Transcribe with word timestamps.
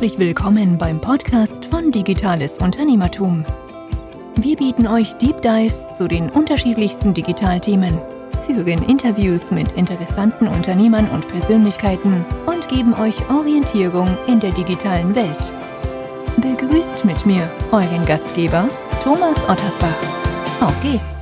Herzlich 0.00 0.18
willkommen 0.18 0.78
beim 0.78 0.98
Podcast 0.98 1.66
von 1.66 1.92
Digitales 1.92 2.56
Unternehmertum. 2.56 3.44
Wir 4.36 4.56
bieten 4.56 4.86
euch 4.86 5.12
Deep 5.18 5.42
Dives 5.42 5.92
zu 5.92 6.08
den 6.08 6.30
unterschiedlichsten 6.30 7.12
Digitalthemen, 7.12 8.00
führen 8.46 8.82
Interviews 8.88 9.50
mit 9.50 9.72
interessanten 9.72 10.48
Unternehmern 10.48 11.06
und 11.10 11.28
Persönlichkeiten 11.28 12.24
und 12.46 12.66
geben 12.70 12.94
euch 12.94 13.28
Orientierung 13.28 14.16
in 14.26 14.40
der 14.40 14.52
digitalen 14.52 15.14
Welt. 15.14 15.52
Begrüßt 16.38 17.04
mit 17.04 17.26
mir 17.26 17.46
euren 17.70 18.06
Gastgeber 18.06 18.70
Thomas 19.04 19.46
Ottersbach. 19.50 19.98
Auf 20.62 20.82
geht's! 20.82 21.16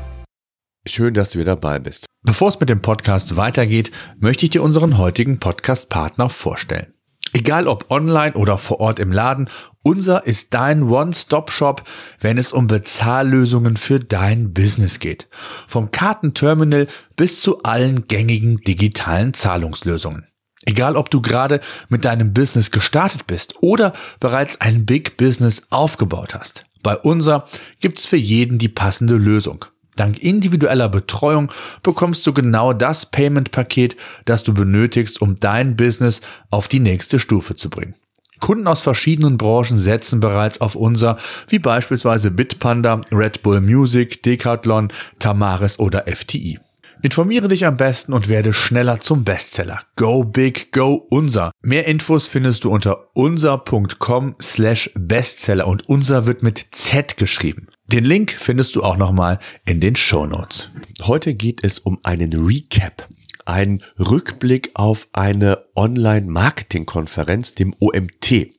Schön, 0.87 1.15
dass 1.15 1.31
du 1.31 1.41
wieder 1.41 1.57
dabei 1.57 1.81
bist. 1.81 2.07
Bevor 2.23 2.47
es 2.47 2.61
mit 2.61 2.69
dem 2.69 2.81
Podcast 2.81 3.35
weitergeht, 3.35 3.91
möchte 4.21 4.45
ich 4.47 4.51
dir 4.51 4.63
unseren 4.63 4.99
heutigen 4.99 5.41
Podcast-Partner 5.41 6.31
vorstellen. 6.31 6.95
Egal 7.33 7.67
ob 7.67 7.91
online 7.91 8.35
oder 8.35 8.59
vor 8.59 8.81
Ort 8.81 8.99
im 8.99 9.13
Laden, 9.13 9.51
unser 9.83 10.27
ist 10.27 10.55
dein 10.55 10.85
One-Stop-Shop, 10.85 11.83
wenn 12.21 12.39
es 12.39 12.53
um 12.53 12.67
Bezahllösungen 12.67 13.77
für 13.77 14.01
dein 14.01 14.53
Business 14.53 14.99
geht. 14.99 15.29
Vom 15.67 15.91
Kartenterminal 15.91 16.89
bis 17.17 17.41
zu 17.41 17.63
allen 17.63 18.07
gängigen 18.07 18.59
digitalen 18.59 19.35
Zahlungslösungen. 19.35 20.27
Egal 20.65 20.97
ob 20.97 21.11
du 21.11 21.23
gerade 21.23 21.61
mit 21.89 22.05
deinem 22.05 22.35
Business 22.35 22.71
gestartet 22.71 23.27
bist 23.27 23.55
oder 23.63 23.93
bereits 24.21 24.61
ein 24.61 24.85
Big 24.85 25.17
Business 25.17 25.69
aufgebaut 25.71 26.35
hast. 26.35 26.65
Bei 26.83 26.97
unser 26.97 27.47
gibt's 27.81 28.07
für 28.07 28.17
jeden 28.17 28.59
die 28.59 28.69
passende 28.69 29.15
Lösung. 29.15 29.65
Dank 29.99 30.19
individueller 30.19 30.89
Betreuung 30.89 31.51
bekommst 31.83 32.27
du 32.27 32.33
genau 32.33 32.73
das 32.73 33.07
Payment-Paket, 33.07 33.97
das 34.25 34.45
du 34.45 34.55
benötigst, 34.55 35.21
um 35.21 35.39
dein 35.41 35.77
Business 35.77 36.21
auf 36.51 36.69
die 36.69 36.81
nächste 36.81 37.19
Stufe 37.19 37.57
zu 37.57 37.71
bringen. 37.71 37.95
Kunden 38.41 38.69
aus 38.69 38.81
verschiedenen 38.81 39.37
Branchen 39.37 39.79
setzen 39.79 40.21
bereits 40.21 40.61
auf 40.61 40.75
unser, 40.75 41.19
wie 41.49 41.59
beispielsweise 41.59 42.31
Bitpanda, 42.31 43.01
Red 43.11 43.43
Bull 43.43 43.61
Music, 43.61 44.23
Decathlon, 44.23 44.93
Tamaris 45.19 45.79
oder 45.79 46.05
FTI. 46.07 46.59
Informiere 47.03 47.49
dich 47.49 47.65
am 47.65 47.77
besten 47.77 48.13
und 48.13 48.29
werde 48.29 48.53
schneller 48.53 49.01
zum 49.01 49.25
Bestseller. 49.25 49.83
Go 49.97 50.25
big, 50.25 50.73
go 50.73 50.95
unser. 50.95 51.53
Mehr 51.63 51.87
Infos 51.87 52.27
findest 52.27 52.65
du 52.65 52.71
unter 52.71 53.09
unser.com 53.15 54.35
slash 54.43 54.91
Bestseller 54.95 55.69
und 55.69 55.89
unser 55.89 56.27
wird 56.27 56.43
mit 56.43 56.67
Z 56.73 57.17
geschrieben. 57.17 57.69
Den 57.87 58.05
Link 58.05 58.33
findest 58.33 58.75
du 58.75 58.83
auch 58.83 58.97
nochmal 58.97 59.39
in 59.65 59.81
den 59.81 59.97
Show 59.97 60.27
Notes. 60.27 60.71
Heute 61.03 61.35
geht 61.35 61.63
es 61.63 61.79
um 61.79 61.99
einen 62.03 62.33
Recap 62.45 63.09
ein 63.49 63.83
Rückblick 63.99 64.71
auf 64.75 65.09
eine 65.13 65.65
Online-Marketing-Konferenz, 65.75 67.55
dem 67.55 67.75
OMT, 67.81 68.51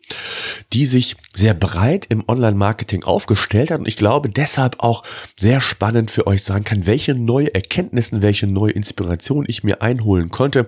die 0.74 0.86
sich 0.86 1.16
sehr 1.36 1.54
breit 1.54 2.08
im 2.10 2.24
Online-Marketing 2.28 3.04
aufgestellt 3.04 3.70
hat. 3.70 3.80
Und 3.80 3.88
ich 3.88 3.98
glaube 3.98 4.30
deshalb 4.30 4.80
auch 4.80 5.04
sehr 5.40 5.62
spannend 5.62 6.10
für 6.10 6.26
euch 6.26 6.44
sagen 6.44 6.64
kann, 6.64 6.88
welche 6.88 7.14
neue 7.14 7.54
Erkenntnissen, 7.54 8.22
welche 8.22 8.48
neue 8.48 8.72
Inspiration 8.72 9.46
ich 9.48 9.64
mir 9.64 9.82
einholen 9.82 10.30
konnte. 10.30 10.68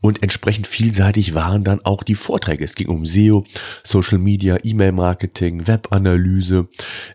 Und 0.00 0.22
entsprechend 0.22 0.68
vielseitig 0.68 1.34
waren 1.34 1.64
dann 1.64 1.84
auch 1.84 2.04
die 2.04 2.14
Vorträge. 2.14 2.64
Es 2.64 2.76
ging 2.76 2.88
um 2.88 3.04
SEO, 3.04 3.44
Social 3.82 4.18
Media, 4.18 4.58
E-Mail-Marketing, 4.62 5.66
Web-Analyse, 5.66 6.68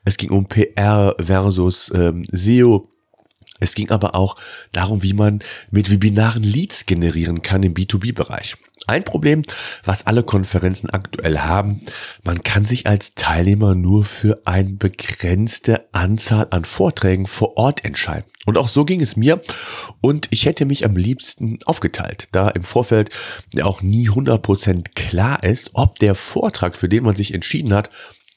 es 0.04 0.18
ging 0.18 0.32
um 0.32 0.48
PR 0.48 1.16
versus 1.20 1.92
ähm, 1.96 2.26
SEO, 2.32 2.91
es 3.62 3.76
ging 3.76 3.92
aber 3.92 4.16
auch 4.16 4.36
darum, 4.74 5.04
wie 5.04 5.14
man 5.14 5.40
mit 5.70 5.90
Webinaren 5.90 6.44
Leads 6.44 6.86
generieren 6.86 7.42
kann 7.42 7.64
im 7.64 7.74
B2B-Bereich. 7.74 8.56
Ein 8.88 9.04
Problem, 9.04 9.44
was 9.86 10.08
alle 10.08 10.24
Konferenzen 10.24 10.90
aktuell 10.90 11.40
haben, 11.40 11.80
man 12.24 12.42
kann 12.42 12.66
sich 12.66 12.88
als 12.88 13.14
Teilnehmer 13.14 13.76
nur 13.76 14.06
für 14.06 14.42
eine 14.46 14.74
begrenzte 14.74 15.86
Anzahl 15.92 16.48
an 16.50 16.66
Vorträgen 16.66 17.28
vor 17.28 17.58
Ort 17.58 17.86
entscheiden. 17.86 18.26
Und 18.48 18.58
auch 18.58 18.68
so 18.68 18.84
ging 18.84 19.00
es 19.00 19.16
mir 19.16 19.42
und 20.02 20.28
ich 20.32 20.46
hätte 20.46 20.66
mich 20.66 20.84
am 20.84 20.96
liebsten 20.96 21.60
aufgeteilt, 21.66 22.28
da 22.32 22.50
im 22.50 22.64
Vorfeld 22.64 23.12
auch 23.62 23.84
nie 23.84 24.10
100% 24.10 24.96
klar 24.96 25.44
ist, 25.44 25.70
ob 25.74 26.00
der 26.00 26.16
Vortrag, 26.16 26.76
für 26.76 26.90
den 26.90 27.04
man 27.04 27.16
sich 27.16 27.36
entschieden 27.36 27.74
hat, 27.74 27.92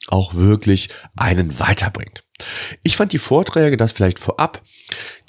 auch 0.07 0.35
wirklich 0.35 0.89
einen 1.15 1.59
weiterbringt. 1.59 2.24
Ich 2.83 2.97
fand 2.97 3.13
die 3.13 3.19
Vorträge, 3.19 3.77
das 3.77 3.91
vielleicht 3.91 4.19
vorab, 4.19 4.61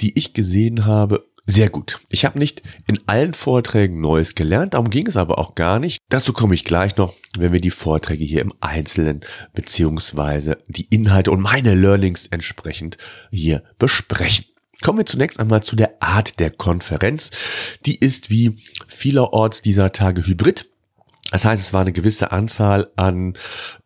die 0.00 0.18
ich 0.18 0.34
gesehen 0.34 0.84
habe, 0.84 1.24
sehr 1.48 1.70
gut. 1.70 2.00
Ich 2.08 2.24
habe 2.24 2.40
nicht 2.40 2.62
in 2.88 2.98
allen 3.06 3.32
Vorträgen 3.32 4.00
Neues 4.00 4.34
gelernt, 4.34 4.74
darum 4.74 4.90
ging 4.90 5.06
es 5.06 5.16
aber 5.16 5.38
auch 5.38 5.54
gar 5.54 5.78
nicht. 5.78 6.02
Dazu 6.08 6.32
komme 6.32 6.56
ich 6.56 6.64
gleich 6.64 6.96
noch, 6.96 7.14
wenn 7.38 7.52
wir 7.52 7.60
die 7.60 7.70
Vorträge 7.70 8.24
hier 8.24 8.40
im 8.40 8.52
Einzelnen 8.60 9.20
beziehungsweise 9.54 10.58
die 10.66 10.86
Inhalte 10.90 11.30
und 11.30 11.40
meine 11.40 11.74
Learnings 11.74 12.26
entsprechend 12.26 12.98
hier 13.30 13.62
besprechen. 13.78 14.46
Kommen 14.82 14.98
wir 14.98 15.06
zunächst 15.06 15.38
einmal 15.38 15.62
zu 15.62 15.76
der 15.76 16.02
Art 16.02 16.40
der 16.40 16.50
Konferenz. 16.50 17.30
Die 17.86 17.96
ist 17.96 18.28
wie 18.28 18.58
vielerorts 18.88 19.62
dieser 19.62 19.92
Tage 19.92 20.26
hybrid. 20.26 20.66
Das 21.30 21.44
heißt, 21.44 21.62
es 21.62 21.72
war 21.72 21.80
eine 21.80 21.92
gewisse 21.92 22.32
Anzahl 22.32 22.88
an 22.96 23.34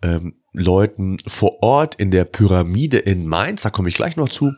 ähm, 0.02 0.40
Leuten 0.53 1.19
vor 1.27 1.62
Ort 1.62 1.94
in 1.97 2.11
der 2.11 2.25
Pyramide 2.25 2.99
in 2.99 3.27
Mainz, 3.27 3.62
da 3.62 3.71
komme 3.71 3.88
ich 3.88 3.94
gleich 3.94 4.16
noch 4.16 4.28
zu, 4.28 4.53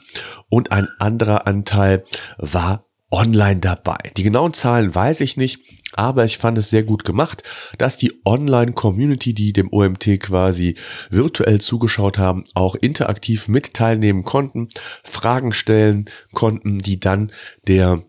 und 0.49 0.73
ein 0.73 0.89
anderer 0.99 1.47
Anteil 1.47 2.05
war 2.39 2.87
online 3.11 3.61
dabei. 3.61 3.99
Die 4.17 4.23
genauen 4.23 4.55
Zahlen 4.55 4.95
weiß 4.95 5.21
ich 5.21 5.37
nicht, 5.37 5.61
aber 5.95 6.25
ich 6.25 6.39
fand 6.39 6.57
es 6.57 6.71
sehr 6.71 6.83
gut 6.83 7.05
gemacht, 7.05 7.43
dass 7.77 7.99
die 7.99 8.21
Online-Community, 8.25 9.35
die 9.35 9.53
dem 9.53 9.71
OMT 9.71 10.19
quasi 10.19 10.77
virtuell 11.11 11.61
zugeschaut 11.61 12.17
haben, 12.17 12.45
auch 12.55 12.75
interaktiv 12.75 13.49
mit 13.49 13.75
teilnehmen 13.75 14.25
konnten, 14.25 14.69
Fragen 15.05 15.53
stellen 15.53 16.07
konnten, 16.33 16.79
die 16.79 16.99
dann 16.99 17.31
der 17.67 18.03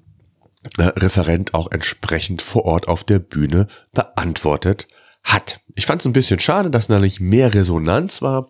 äh, 0.77 0.83
Referent 0.83 1.53
auch 1.53 1.69
entsprechend 1.69 2.41
vor 2.41 2.63
Ort 2.63 2.87
auf 2.87 3.03
der 3.03 3.19
Bühne 3.19 3.67
beantwortet 3.91 4.87
hat. 5.23 5.59
Ich 5.75 5.85
fand 5.87 6.01
es 6.01 6.05
ein 6.05 6.13
bisschen 6.13 6.39
schade, 6.39 6.69
dass 6.69 6.87
da 6.87 6.99
nicht 6.99 7.19
mehr 7.19 7.53
Resonanz 7.53 8.21
war. 8.21 8.49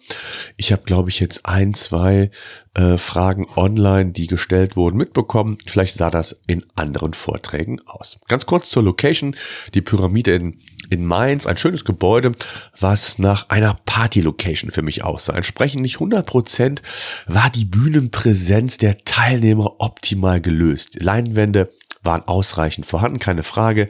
Ich 0.57 0.71
habe, 0.73 0.83
glaube 0.83 1.09
ich, 1.09 1.19
jetzt 1.19 1.45
ein, 1.45 1.73
zwei 1.73 2.31
äh, 2.73 2.97
Fragen 2.97 3.47
online, 3.55 4.11
die 4.11 4.27
gestellt 4.27 4.75
wurden, 4.75 4.97
mitbekommen. 4.97 5.57
Vielleicht 5.65 5.95
sah 5.95 6.09
das 6.09 6.41
in 6.47 6.65
anderen 6.75 7.13
Vorträgen 7.13 7.79
aus. 7.85 8.19
Ganz 8.27 8.45
kurz 8.45 8.69
zur 8.69 8.83
Location. 8.83 9.35
Die 9.73 9.81
Pyramide 9.81 10.33
in, 10.33 10.59
in 10.89 11.05
Mainz, 11.05 11.45
ein 11.45 11.57
schönes 11.57 11.85
Gebäude, 11.85 12.33
was 12.77 13.19
nach 13.19 13.49
einer 13.49 13.77
Party-Location 13.85 14.71
für 14.71 14.81
mich 14.81 15.03
aussah. 15.03 15.33
Entsprechend 15.33 15.83
nicht 15.83 15.95
100 15.95 16.25
Prozent 16.25 16.81
war 17.25 17.49
die 17.49 17.65
Bühnenpräsenz 17.65 18.77
der 18.77 18.97
Teilnehmer 19.05 19.75
optimal 19.79 20.41
gelöst. 20.41 21.01
Leinwände 21.01 21.69
waren 22.03 22.27
ausreichend 22.27 22.85
vorhanden, 22.85 23.19
keine 23.19 23.43
Frage. 23.43 23.89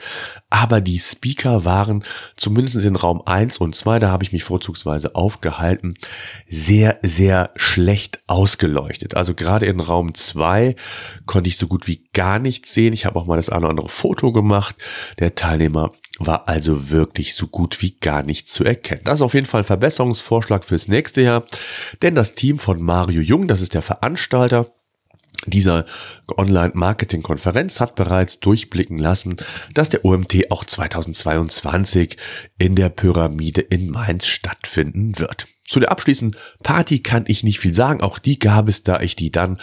Aber 0.50 0.82
die 0.82 1.00
Speaker 1.00 1.66
waren 1.66 2.04
zumindest 2.36 2.78
in 2.78 2.96
Raum 2.96 3.22
eins 3.26 3.58
und 3.58 3.76
zwei, 3.76 4.00
da 4.00 4.12
habe 4.12 4.24
ich 4.24 4.32
mich 4.32 4.44
vorzugsweise 4.44 5.16
aufgehalten, 5.16 5.96
sehr, 6.48 7.00
sehr 7.02 7.52
schlecht 7.56 8.22
ausgeleuchtet. 8.28 9.16
Also 9.16 9.34
gerade 9.34 9.66
in 9.66 9.80
Raum 9.80 10.14
zwei 10.14 10.76
konnte 11.26 11.50
ich 11.50 11.58
so 11.58 11.68
gut 11.68 11.88
wie 11.88 12.04
gar 12.14 12.40
nichts 12.40 12.74
sehen. 12.74 12.94
Ich 12.94 13.06
habe 13.06 13.20
auch 13.20 13.26
mal 13.26 13.38
das 13.38 13.50
eine 13.50 13.62
oder 13.62 13.70
andere 13.70 13.90
Foto 13.90 14.32
gemacht. 14.32 14.76
Der 15.20 15.36
Teilnehmer 15.36 15.92
war 16.20 16.48
also 16.48 16.92
wirklich 16.92 17.34
so 17.34 17.48
gut 17.48 17.82
wie 17.82 17.98
gar 17.98 18.24
nicht 18.24 18.48
zu 18.48 18.64
erkennen. 18.64 19.02
Das 19.04 19.16
ist 19.16 19.22
auf 19.22 19.34
jeden 19.34 19.48
Fall 19.48 19.62
ein 19.62 19.66
Verbesserungsvorschlag 19.66 20.64
fürs 20.64 20.88
nächste 20.88 21.22
Jahr, 21.22 21.44
denn 22.02 22.16
das 22.16 22.36
Team 22.36 22.60
von 22.60 22.82
Mario 22.82 23.22
Jung, 23.22 23.48
das 23.48 23.62
ist 23.62 23.74
der 23.74 23.82
Veranstalter, 23.82 24.68
dieser 25.46 25.86
Online-Marketing-Konferenz 26.38 27.80
hat 27.80 27.96
bereits 27.96 28.40
durchblicken 28.40 28.98
lassen, 28.98 29.36
dass 29.74 29.90
der 29.90 30.06
OMT 30.06 30.52
auch 30.52 30.66
2022 30.66 32.18
in 32.58 32.76
der 32.76 32.90
Pyramide 32.90 33.62
in 33.62 33.90
Mainz 33.90 34.28
stattfinden 34.28 35.20
wird. 35.20 35.48
Zu 35.66 35.80
der 35.80 35.92
abschließenden 35.92 36.38
Party 36.62 37.00
kann 37.00 37.24
ich 37.28 37.44
nicht 37.44 37.60
viel 37.60 37.74
sagen. 37.74 38.02
Auch 38.02 38.20
die 38.20 38.38
gab 38.38 38.68
es, 38.68 38.84
da 38.84 39.00
ich 39.00 39.16
die 39.16 39.32
dann 39.32 39.60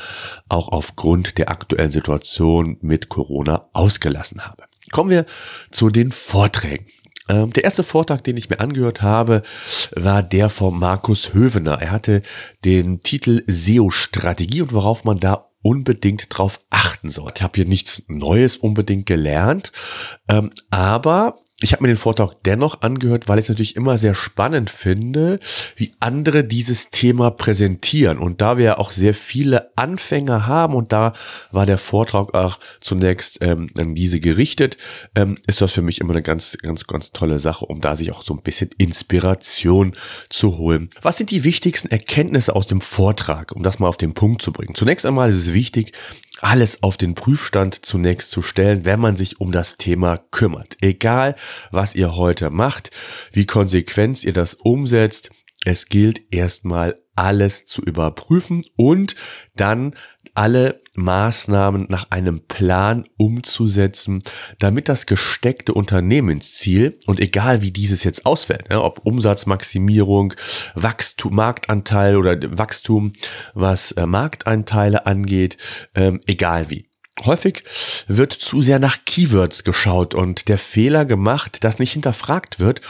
auch 0.49 0.69
aufgrund 0.69 1.39
der 1.39 1.51
aktuellen 1.51 1.93
Situation 1.93 2.79
mit 2.81 3.09
Corona 3.09 3.63
ausgelassen 3.73 4.47
habe. 4.47 4.65
Kommen 4.93 5.11
wir 5.11 5.27
zu 5.71 5.91
den 5.91 6.11
Vorträgen. 6.11 6.87
Ähm, 7.29 7.53
der 7.53 7.65
erste 7.65 7.85
Vortrag, 7.85 8.25
den 8.25 8.37
ich 8.37 8.51
mir 8.51 8.61
angehört 8.61 9.03
habe, 9.03 9.43
war 9.95 10.23
der 10.23 10.51
von 10.51 10.79
Markus 10.79 11.33
Hövener. 11.33 11.81
Er 11.81 11.93
hatte 11.93 12.23
den 12.65 13.01
Titel 13.01 13.45
SEO-Strategie 13.47 14.63
und 14.63 14.73
worauf 14.73 15.05
man 15.05 15.21
da 15.21 15.50
unbedingt 15.63 16.27
drauf 16.31 16.59
achten 16.71 17.11
soll. 17.11 17.33
Ich 17.35 17.43
habe 17.43 17.57
hier 17.57 17.67
nichts 17.67 18.03
Neues 18.09 18.57
unbedingt 18.57 19.07
gelernt, 19.07 19.73
ähm, 20.29 20.51
aber 20.71 21.41
ich 21.63 21.73
habe 21.73 21.83
mir 21.83 21.89
den 21.89 21.97
Vortrag 21.97 22.43
dennoch 22.45 22.81
angehört, 22.81 23.29
weil 23.29 23.39
ich 23.39 23.45
es 23.45 23.49
natürlich 23.51 23.77
immer 23.77 23.99
sehr 23.99 24.15
spannend 24.15 24.71
finde, 24.71 25.39
wie 25.77 25.93
andere 26.01 26.43
dieses 26.43 26.91
Thema 26.91 27.31
präsentieren. 27.31 28.19
Und 28.19 28.41
da 28.41 28.57
wir 28.57 28.65
ja 28.65 28.79
auch 28.79 28.91
sehr 28.91 29.15
viele 29.15 29.71
Anfänger 29.77 30.47
haben 30.47 30.75
und 30.75 30.93
da 30.93 31.13
war 31.53 31.67
der 31.67 31.79
Vortrag 31.79 32.35
auch 32.35 32.59
zunächst 32.81 33.39
ähm, 33.43 33.71
an 33.79 33.95
diese 33.95 34.21
gerichtet, 34.21 34.79
ähm, 35.15 35.37
ist 35.47 35.61
das 35.61 35.73
für 35.73 35.83
mich 35.83 36.01
immer 36.01 36.15
eine 36.15 36.23
ganz, 36.23 36.57
ganz, 36.63 36.87
ganz 36.87 37.13
tolle 37.13 37.39
Sache, 37.39 37.67
um 37.67 37.81
da 37.81 37.97
sich 37.97 38.11
auch 38.13 38.23
so 38.23 38.35
ein 38.35 38.43
bisschen 38.43 38.71
Inspiration 38.79 39.97
zu 40.31 40.57
holen. 40.57 40.89
Was 41.03 41.19
sind 41.19 41.31
die 41.31 41.45
wichtigsten 41.45 41.89
Erkenntnisse 41.89 42.57
aus 42.57 42.67
dem 42.67 42.81
Vortrag, 42.81 43.53
um 43.53 43.63
das 43.63 43.79
mal 43.79 43.89
auf 43.89 43.99
den 43.99 44.15
Punkt 44.15 44.41
zu 44.41 44.53
bringen? 44.53 44.75
Zunächst 44.75 45.05
einmal 45.05 45.29
ist 45.29 45.37
es 45.37 45.53
wichtig, 45.53 45.93
alles 46.41 46.83
auf 46.83 46.97
den 46.97 47.15
Prüfstand 47.15 47.85
zunächst 47.85 48.31
zu 48.31 48.43
stellen, 48.43 48.85
wenn 48.85 49.01
man 49.01 49.17
sich 49.17 49.41
um 49.41 49.53
das 49.53 49.77
Thema 49.77 50.19
kümmert. 50.31 50.77
Egal, 50.81 51.37
was 51.71 51.95
ihr 51.95 52.17
heute 52.17 52.51
macht, 52.51 52.91
wie 53.33 53.47
konsequent 53.47 54.25
ihr 54.25 54.33
das 54.33 54.55
umsetzt, 54.55 55.31
es 55.65 55.87
gilt 55.87 56.33
erstmal 56.33 56.95
alles 57.21 57.67
zu 57.67 57.83
überprüfen 57.83 58.65
und 58.77 59.15
dann 59.55 59.95
alle 60.35 60.81
Maßnahmen 60.95 61.87
nach 61.89 62.11
einem 62.11 62.41
Plan 62.47 63.05
umzusetzen, 63.19 64.23
damit 64.59 64.89
das 64.89 65.07
gesteckte 65.07 65.75
Unternehmensziel 65.75 66.99
und 67.07 67.21
egal 67.21 67.63
wie 67.63 67.73
dieses 67.73 68.05
jetzt 68.05 68.25
ausfällt, 68.27 68.71
ne, 68.71 68.83
ob 68.83 69.05
Umsatzmaximierung, 69.05 70.35
Wachstum, 70.75 71.35
Marktanteil 71.35 72.17
oder 72.17 72.37
Wachstum, 72.59 73.13
was 73.55 73.93
äh, 73.93 74.07
Marktanteile 74.07 75.07
angeht, 75.07 75.59
ähm, 75.95 76.21
egal 76.27 76.71
wie. 76.71 76.90
Häufig 77.25 77.63
wird 78.07 78.33
zu 78.33 78.63
sehr 78.63 78.79
nach 78.79 78.99
Keywords 79.05 79.65
geschaut 79.65 80.15
und 80.15 80.49
der 80.49 80.59
Fehler 80.59 81.05
gemacht, 81.05 81.65
dass 81.65 81.79
nicht 81.79 81.93
hinterfragt 81.93 82.61
wird, 82.61 82.81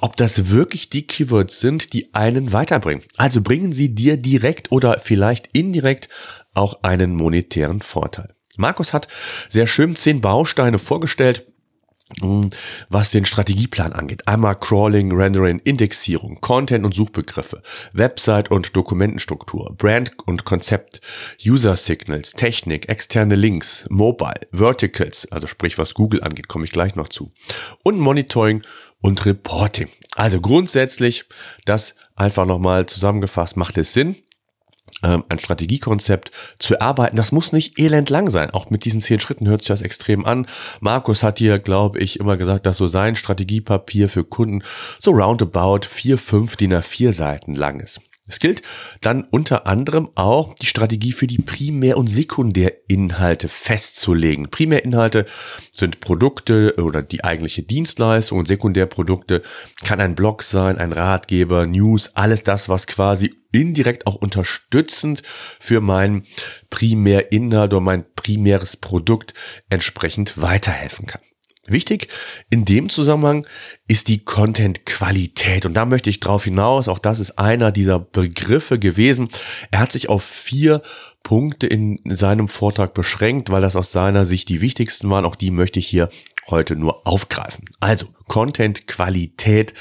ob 0.00 0.16
das 0.16 0.50
wirklich 0.50 0.90
die 0.90 1.06
Keywords 1.06 1.60
sind, 1.60 1.92
die 1.92 2.14
einen 2.14 2.52
weiterbringen. 2.52 3.04
Also 3.16 3.42
bringen 3.42 3.72
sie 3.72 3.94
dir 3.94 4.16
direkt 4.16 4.72
oder 4.72 4.98
vielleicht 4.98 5.48
indirekt 5.52 6.08
auch 6.54 6.82
einen 6.82 7.14
monetären 7.14 7.80
Vorteil. 7.80 8.34
Markus 8.56 8.92
hat 8.92 9.08
sehr 9.48 9.66
schön 9.66 9.96
zehn 9.96 10.20
Bausteine 10.20 10.78
vorgestellt, 10.78 11.46
was 12.88 13.10
den 13.10 13.24
Strategieplan 13.24 13.92
angeht. 13.92 14.26
Einmal 14.26 14.58
Crawling, 14.58 15.12
Rendering, 15.12 15.60
Indexierung, 15.60 16.40
Content 16.40 16.84
und 16.84 16.94
Suchbegriffe, 16.94 17.62
Website 17.92 18.50
und 18.50 18.76
Dokumentenstruktur, 18.76 19.74
Brand 19.76 20.12
und 20.26 20.44
Konzept, 20.44 21.00
User 21.44 21.76
Signals, 21.76 22.32
Technik, 22.32 22.88
externe 22.88 23.34
Links, 23.34 23.86
Mobile, 23.88 24.46
Verticals, 24.52 25.26
also 25.30 25.46
sprich 25.46 25.78
was 25.78 25.94
Google 25.94 26.22
angeht, 26.22 26.48
komme 26.48 26.64
ich 26.64 26.72
gleich 26.72 26.96
noch 26.96 27.08
zu, 27.08 27.32
und 27.82 27.98
Monitoring 27.98 28.62
und 29.00 29.24
Reporting. 29.24 29.88
Also 30.16 30.40
grundsätzlich, 30.40 31.24
das 31.64 31.94
einfach 32.16 32.44
nochmal 32.44 32.86
zusammengefasst, 32.86 33.56
macht 33.56 33.78
es 33.78 33.92
Sinn, 33.92 34.16
ein 35.02 35.38
Strategiekonzept 35.38 36.30
zu 36.58 36.74
erarbeiten. 36.74 37.16
Das 37.16 37.32
muss 37.32 37.52
nicht 37.52 37.78
elend 37.78 38.10
lang 38.10 38.30
sein. 38.30 38.50
Auch 38.50 38.70
mit 38.70 38.84
diesen 38.84 39.00
zehn 39.00 39.20
Schritten 39.20 39.48
hört 39.48 39.62
sich 39.62 39.68
das 39.68 39.82
extrem 39.82 40.24
an. 40.26 40.46
Markus 40.80 41.22
hat 41.22 41.38
hier, 41.38 41.58
glaube 41.58 41.98
ich, 41.98 42.20
immer 42.20 42.36
gesagt, 42.36 42.66
dass 42.66 42.76
so 42.76 42.88
sein 42.88 43.16
Strategiepapier 43.16 44.08
für 44.08 44.24
Kunden 44.24 44.62
so 44.98 45.12
roundabout 45.12 45.86
vier, 45.88 46.18
fünf 46.18 46.56
DIN 46.56 46.74
A4 46.74 47.12
Seiten 47.12 47.54
lang 47.54 47.80
ist. 47.80 48.00
Es 48.30 48.38
gilt 48.38 48.62
dann 49.00 49.24
unter 49.24 49.66
anderem 49.66 50.08
auch 50.14 50.54
die 50.54 50.66
Strategie 50.66 51.12
für 51.12 51.26
die 51.26 51.38
Primär- 51.38 51.96
und 51.96 52.08
Sekundärinhalte 52.08 53.48
festzulegen. 53.48 54.50
Primärinhalte 54.50 55.26
sind 55.72 56.00
Produkte 56.00 56.76
oder 56.78 57.02
die 57.02 57.24
eigentliche 57.24 57.62
Dienstleistung 57.62 58.38
und 58.38 58.48
Sekundärprodukte 58.48 59.42
kann 59.84 60.00
ein 60.00 60.14
Blog 60.14 60.42
sein, 60.42 60.78
ein 60.78 60.92
Ratgeber, 60.92 61.66
News, 61.66 62.12
alles 62.14 62.42
das, 62.42 62.68
was 62.68 62.86
quasi 62.86 63.34
indirekt 63.52 64.06
auch 64.06 64.14
unterstützend 64.14 65.22
für 65.58 65.80
mein 65.80 66.24
Primärinhalt 66.70 67.72
oder 67.72 67.80
mein 67.80 68.04
primäres 68.14 68.76
Produkt 68.76 69.34
entsprechend 69.68 70.40
weiterhelfen 70.40 71.06
kann. 71.06 71.20
Wichtig 71.66 72.08
in 72.48 72.64
dem 72.64 72.88
Zusammenhang 72.88 73.46
ist 73.86 74.08
die 74.08 74.24
Content-Qualität. 74.24 75.66
Und 75.66 75.74
da 75.74 75.84
möchte 75.84 76.08
ich 76.08 76.18
drauf 76.18 76.44
hinaus. 76.44 76.88
Auch 76.88 76.98
das 76.98 77.20
ist 77.20 77.38
einer 77.38 77.70
dieser 77.70 77.98
Begriffe 77.98 78.78
gewesen. 78.78 79.28
Er 79.70 79.80
hat 79.80 79.92
sich 79.92 80.08
auf 80.08 80.24
vier 80.24 80.80
Punkte 81.22 81.66
in 81.66 82.00
seinem 82.06 82.48
Vortrag 82.48 82.94
beschränkt, 82.94 83.50
weil 83.50 83.60
das 83.60 83.76
aus 83.76 83.92
seiner 83.92 84.24
Sicht 84.24 84.48
die 84.48 84.62
wichtigsten 84.62 85.10
waren. 85.10 85.26
Auch 85.26 85.36
die 85.36 85.50
möchte 85.50 85.78
ich 85.78 85.86
hier 85.86 86.08
heute 86.48 86.76
nur 86.76 87.06
aufgreifen. 87.06 87.66
Also, 87.78 88.06
Content-Qualität 88.26 89.74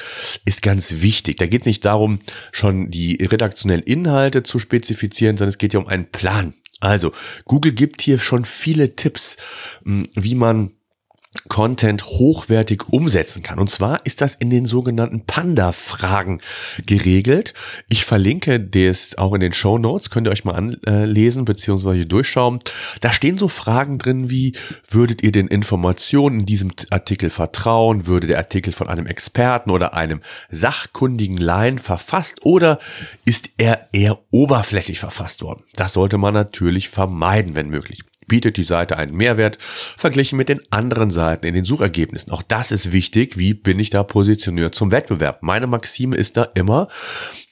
ist 0.44 0.62
ganz 0.62 1.02
wichtig. 1.02 1.38
Da 1.38 1.48
geht 1.48 1.62
es 1.62 1.68
nicht 1.68 1.86
darum, 1.86 2.20
schon 2.52 2.92
die 2.92 3.24
redaktionellen 3.24 3.84
Inhalte 3.84 4.44
zu 4.44 4.60
spezifizieren, 4.60 5.38
sondern 5.38 5.50
es 5.50 5.58
geht 5.58 5.74
ja 5.74 5.80
um 5.80 5.88
einen 5.88 6.12
Plan. 6.12 6.54
Also, 6.82 7.14
Google 7.46 7.72
gibt 7.72 8.02
hier 8.02 8.20
schon 8.20 8.46
viele 8.46 8.96
Tipps, 8.96 9.38
hm, 9.84 10.08
wie 10.16 10.36
man 10.36 10.72
Content 11.48 12.06
hochwertig 12.06 12.90
umsetzen 12.90 13.44
kann. 13.44 13.60
Und 13.60 13.70
zwar 13.70 14.04
ist 14.04 14.22
das 14.22 14.34
in 14.34 14.50
den 14.50 14.66
sogenannten 14.66 15.26
Panda-Fragen 15.26 16.42
geregelt. 16.88 17.54
Ich 17.88 18.04
verlinke 18.04 18.60
das 18.60 19.16
auch 19.16 19.34
in 19.36 19.42
den 19.42 19.52
Show 19.52 19.78
Notes, 19.78 20.10
könnt 20.10 20.26
ihr 20.26 20.32
euch 20.32 20.44
mal 20.44 20.56
anlesen 20.56 21.46
bzw. 21.46 22.06
durchschauen. 22.06 22.62
Da 23.02 23.14
stehen 23.14 23.38
so 23.38 23.48
Fragen 23.48 24.00
drin 24.00 24.32
wie, 24.32 24.54
würdet 24.90 25.22
ihr 25.22 25.32
den 25.32 25.48
Informationen 25.48 26.42
in 26.42 26.46
diesem 26.48 26.72
Artikel 26.90 27.30
vertrauen? 27.30 28.08
Würde 28.08 28.26
der 28.26 28.40
Artikel 28.40 28.74
von 28.74 28.88
einem 28.88 29.06
Experten 29.06 29.70
oder 29.70 29.94
einem 29.94 30.22
sachkundigen 30.50 31.38
Laien 31.38 31.78
verfasst 31.78 32.44
oder 32.44 32.80
ist 33.26 33.52
er 33.58 33.90
eher 33.92 34.18
oberflächlich 34.32 35.00
verfasst 35.00 35.44
worden? 35.44 35.64
Das 35.76 35.94
sollte 35.94 36.18
man 36.18 36.34
natürlich 36.34 36.90
vermeiden, 36.90 37.54
wenn 37.54 37.70
möglich 37.70 38.00
bietet 38.30 38.56
die 38.56 38.64
Seite 38.64 38.96
einen 38.96 39.18
Mehrwert 39.18 39.58
verglichen 39.60 40.38
mit 40.38 40.48
den 40.48 40.62
anderen 40.70 41.10
Seiten 41.12 41.46
in 41.46 41.54
den 41.54 41.66
Suchergebnissen. 41.66 42.32
Auch 42.32 42.44
das 42.44 42.72
ist 42.72 42.94
wichtig. 42.94 43.38
Wie 43.38 43.54
bin 43.54 43.78
ich 43.78 43.90
da 43.90 44.04
positioniert 44.04 44.74
zum 44.74 44.92
Wettbewerb? 44.92 45.44
Meine 45.44 45.68
Maxime 45.68 46.16
ist 46.16 46.38
da 46.38 46.44
immer, 46.56 46.88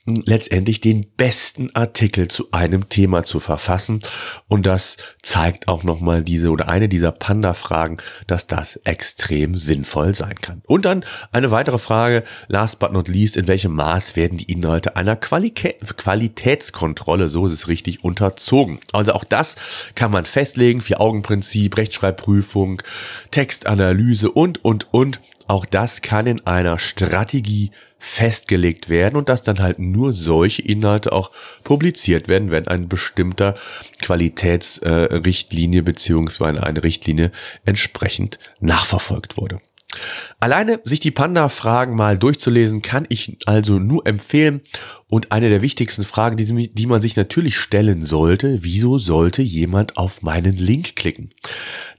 letztendlich 0.08 0.80
den 0.80 1.06
besten 1.18 1.70
Artikel 1.76 2.30
zu 2.30 2.52
einem 2.52 2.88
Thema 2.88 3.24
zu 3.24 3.40
verfassen. 3.40 4.02
Und 4.48 4.66
das 4.66 4.98
zeigt 5.22 5.68
auch 5.68 5.84
nochmal 5.84 6.24
diese 6.24 6.50
oder 6.50 6.70
eine 6.70 6.88
dieser 6.88 7.12
Panda-Fragen, 7.12 7.98
dass 8.26 8.48
das 8.48 8.78
extrem 8.86 9.58
sinnvoll 9.58 10.16
sein 10.16 10.36
kann. 10.36 10.62
Und 10.66 10.86
dann 10.86 11.04
eine 11.32 11.52
weitere 11.52 11.78
Frage, 11.78 12.24
last 12.48 12.80
but 12.80 12.94
not 12.94 13.10
least, 13.10 13.36
in 13.36 13.48
welchem 13.48 13.74
Maß 13.74 14.16
werden 14.16 14.38
die 14.38 14.52
Inhalte 14.52 14.96
einer 14.96 15.18
Qualität, 15.18 15.98
Qualitätskontrolle, 15.98 17.28
so 17.28 17.46
ist 17.46 17.54
es 17.54 17.68
richtig, 17.68 18.04
unterzogen. 18.04 18.80
Also 18.94 19.14
auch 19.14 19.26
das 19.26 19.56
kann 19.96 20.12
man 20.12 20.24
festlegen, 20.24 20.82
Vier-Augen-Prinzip, 20.82 21.76
Rechtschreibprüfung, 21.76 22.82
Textanalyse 23.32 24.32
und, 24.32 24.64
und, 24.64 24.94
und. 24.94 25.20
Auch 25.50 25.66
das 25.66 26.02
kann 26.02 26.28
in 26.28 26.46
einer 26.46 26.78
Strategie 26.78 27.72
festgelegt 28.00 28.90
werden 28.90 29.16
und 29.16 29.30
dass 29.30 29.44
dann 29.44 29.60
halt 29.60 29.80
nur 29.80 30.14
solche 30.14 30.62
Inhalte 30.62 31.12
auch 31.12 31.32
publiziert 31.64 32.28
werden, 32.28 32.52
wenn 32.52 32.68
ein 32.68 32.88
bestimmter 32.88 33.56
Qualitätsrichtlinie 34.02 35.80
äh, 35.80 35.84
beziehungsweise 35.84 36.64
eine 36.64 36.84
Richtlinie 36.84 37.32
entsprechend 37.66 38.40
nachverfolgt 38.60 39.38
wurde. 39.38 39.60
Alleine 40.40 40.80
sich 40.84 41.00
die 41.00 41.12
Panda-Fragen 41.12 41.96
mal 41.96 42.18
durchzulesen, 42.18 42.82
kann 42.82 43.06
ich 43.10 43.38
also 43.46 43.80
nur 43.80 44.06
empfehlen. 44.06 44.62
Und 45.10 45.32
eine 45.32 45.48
der 45.48 45.62
wichtigsten 45.62 46.04
Fragen, 46.04 46.36
die, 46.36 46.70
die, 46.70 46.86
man 46.86 47.02
sich 47.02 47.16
natürlich 47.16 47.56
stellen 47.56 48.04
sollte, 48.04 48.64
wieso 48.64 48.98
sollte 48.98 49.42
jemand 49.42 49.96
auf 49.96 50.22
meinen 50.22 50.58
Link 50.58 50.98
klicken? 50.98 51.30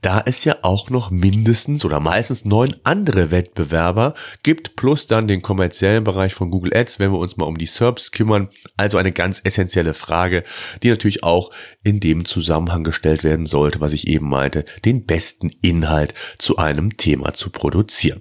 Da 0.03 0.23
es 0.27 0.45
ja 0.45 0.57
auch 0.61 0.91
noch 0.91 1.11
mindestens 1.11 1.87
oder 1.87 2.01
meistens 2.01 2.45
neun 2.45 2.77
andere 2.85 3.31
Wettbewerber 3.31 4.13
gibt, 4.43 4.77
plus 4.77 5.07
dann 5.07 5.27
den 5.27 5.41
kommerziellen 5.41 6.05
Bereich 6.05 6.35
von 6.35 6.51
Google 6.51 6.77
Ads, 6.77 6.99
wenn 6.99 7.11
wir 7.11 7.19
uns 7.19 7.39
mal 7.39 7.47
um 7.47 7.57
die 7.57 7.65
SERPs 7.65 8.13
kümmern. 8.13 8.51
Also 8.77 8.99
eine 8.99 9.13
ganz 9.13 9.41
essentielle 9.43 9.95
Frage, 9.95 10.45
die 10.83 10.91
natürlich 10.91 11.25
auch 11.25 11.51
in 11.83 12.01
dem 12.01 12.27
Zusammenhang 12.27 12.85
gestellt 12.85 13.25
werden 13.25 13.47
sollte, 13.47 13.81
was 13.81 13.95
ich 13.95 14.07
eben 14.07 14.29
meinte, 14.29 14.67
den 14.85 15.07
besten 15.07 15.51
Inhalt 15.63 16.13
zu 16.37 16.59
einem 16.59 16.99
Thema 16.99 17.33
zu 17.33 17.49
produzieren. 17.49 18.21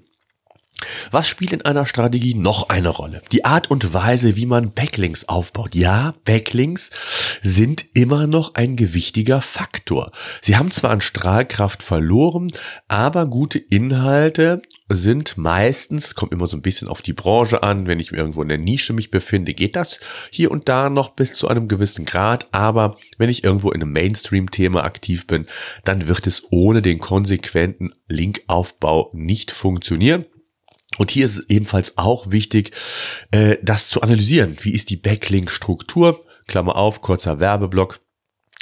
Was 1.12 1.28
spielt 1.28 1.54
in 1.54 1.64
einer 1.64 1.86
Strategie 1.86 2.36
noch 2.36 2.70
eine 2.70 2.90
Rolle? 2.90 3.22
Die 3.32 3.46
Art 3.46 3.72
und 3.72 3.94
Weise, 3.94 4.36
wie 4.36 4.46
man 4.46 4.72
Backlinks 4.72 5.28
aufbaut. 5.28 5.74
Ja, 5.76 6.14
Backlinks 6.26 6.92
sind 7.42 7.86
immer 7.94 8.28
noch 8.28 8.56
ein 8.56 8.76
gewichtiger 8.76 9.42
Faktor. 9.42 10.12
Sie 10.42 10.56
haben 10.56 10.72
zwar 10.72 10.92
an 10.92 11.02
Strahlkraft 11.02 11.82
verloren, 11.82 12.48
aber 12.88 13.26
gute 13.26 13.58
Inhalte 13.58 14.62
sind 14.90 15.38
meistens, 15.38 16.16
kommt 16.16 16.32
immer 16.32 16.48
so 16.48 16.56
ein 16.56 16.62
bisschen 16.62 16.88
auf 16.88 17.02
die 17.02 17.14
Branche 17.14 17.64
an, 17.64 17.88
wenn 17.88 18.00
ich 18.00 18.12
irgendwo 18.12 18.42
in 18.42 18.50
der 18.50 18.58
Nische 18.58 18.94
mich 18.94 19.12
befinde, 19.12 19.54
geht 19.54 19.76
das 19.76 20.00
hier 20.32 20.52
und 20.52 20.70
da 20.70 20.90
noch 20.90 21.10
bis 21.10 21.34
zu 21.34 21.48
einem 21.48 21.68
gewissen 21.68 22.06
Grad, 22.06 22.48
aber 22.52 22.98
wenn 23.18 23.30
ich 23.30 23.44
irgendwo 23.44 23.72
in 23.72 23.82
einem 23.82 23.94
Mainstream-Thema 23.94 24.84
aktiv 24.84 25.28
bin, 25.28 25.46
dann 25.84 26.08
wird 26.08 26.28
es 26.28 26.44
ohne 26.52 26.82
den 26.82 27.00
konsequenten 27.00 27.90
Linkaufbau 28.08 29.12
nicht 29.14 29.52
funktionieren. 29.52 30.26
Und 30.98 31.12
hier 31.12 31.26
ist 31.26 31.38
es 31.38 31.50
ebenfalls 31.50 31.98
auch 31.98 32.32
wichtig, 32.32 32.72
äh, 33.32 33.58
das 33.62 33.90
zu 33.90 34.02
analysieren. 34.02 34.58
Wie 34.62 34.74
ist 34.74 34.90
die 34.90 34.98
Backlink-Struktur? 34.98 36.24
Klammer 36.48 36.76
auf, 36.76 37.02
kurzer 37.02 37.40
Werbeblock. 37.40 38.00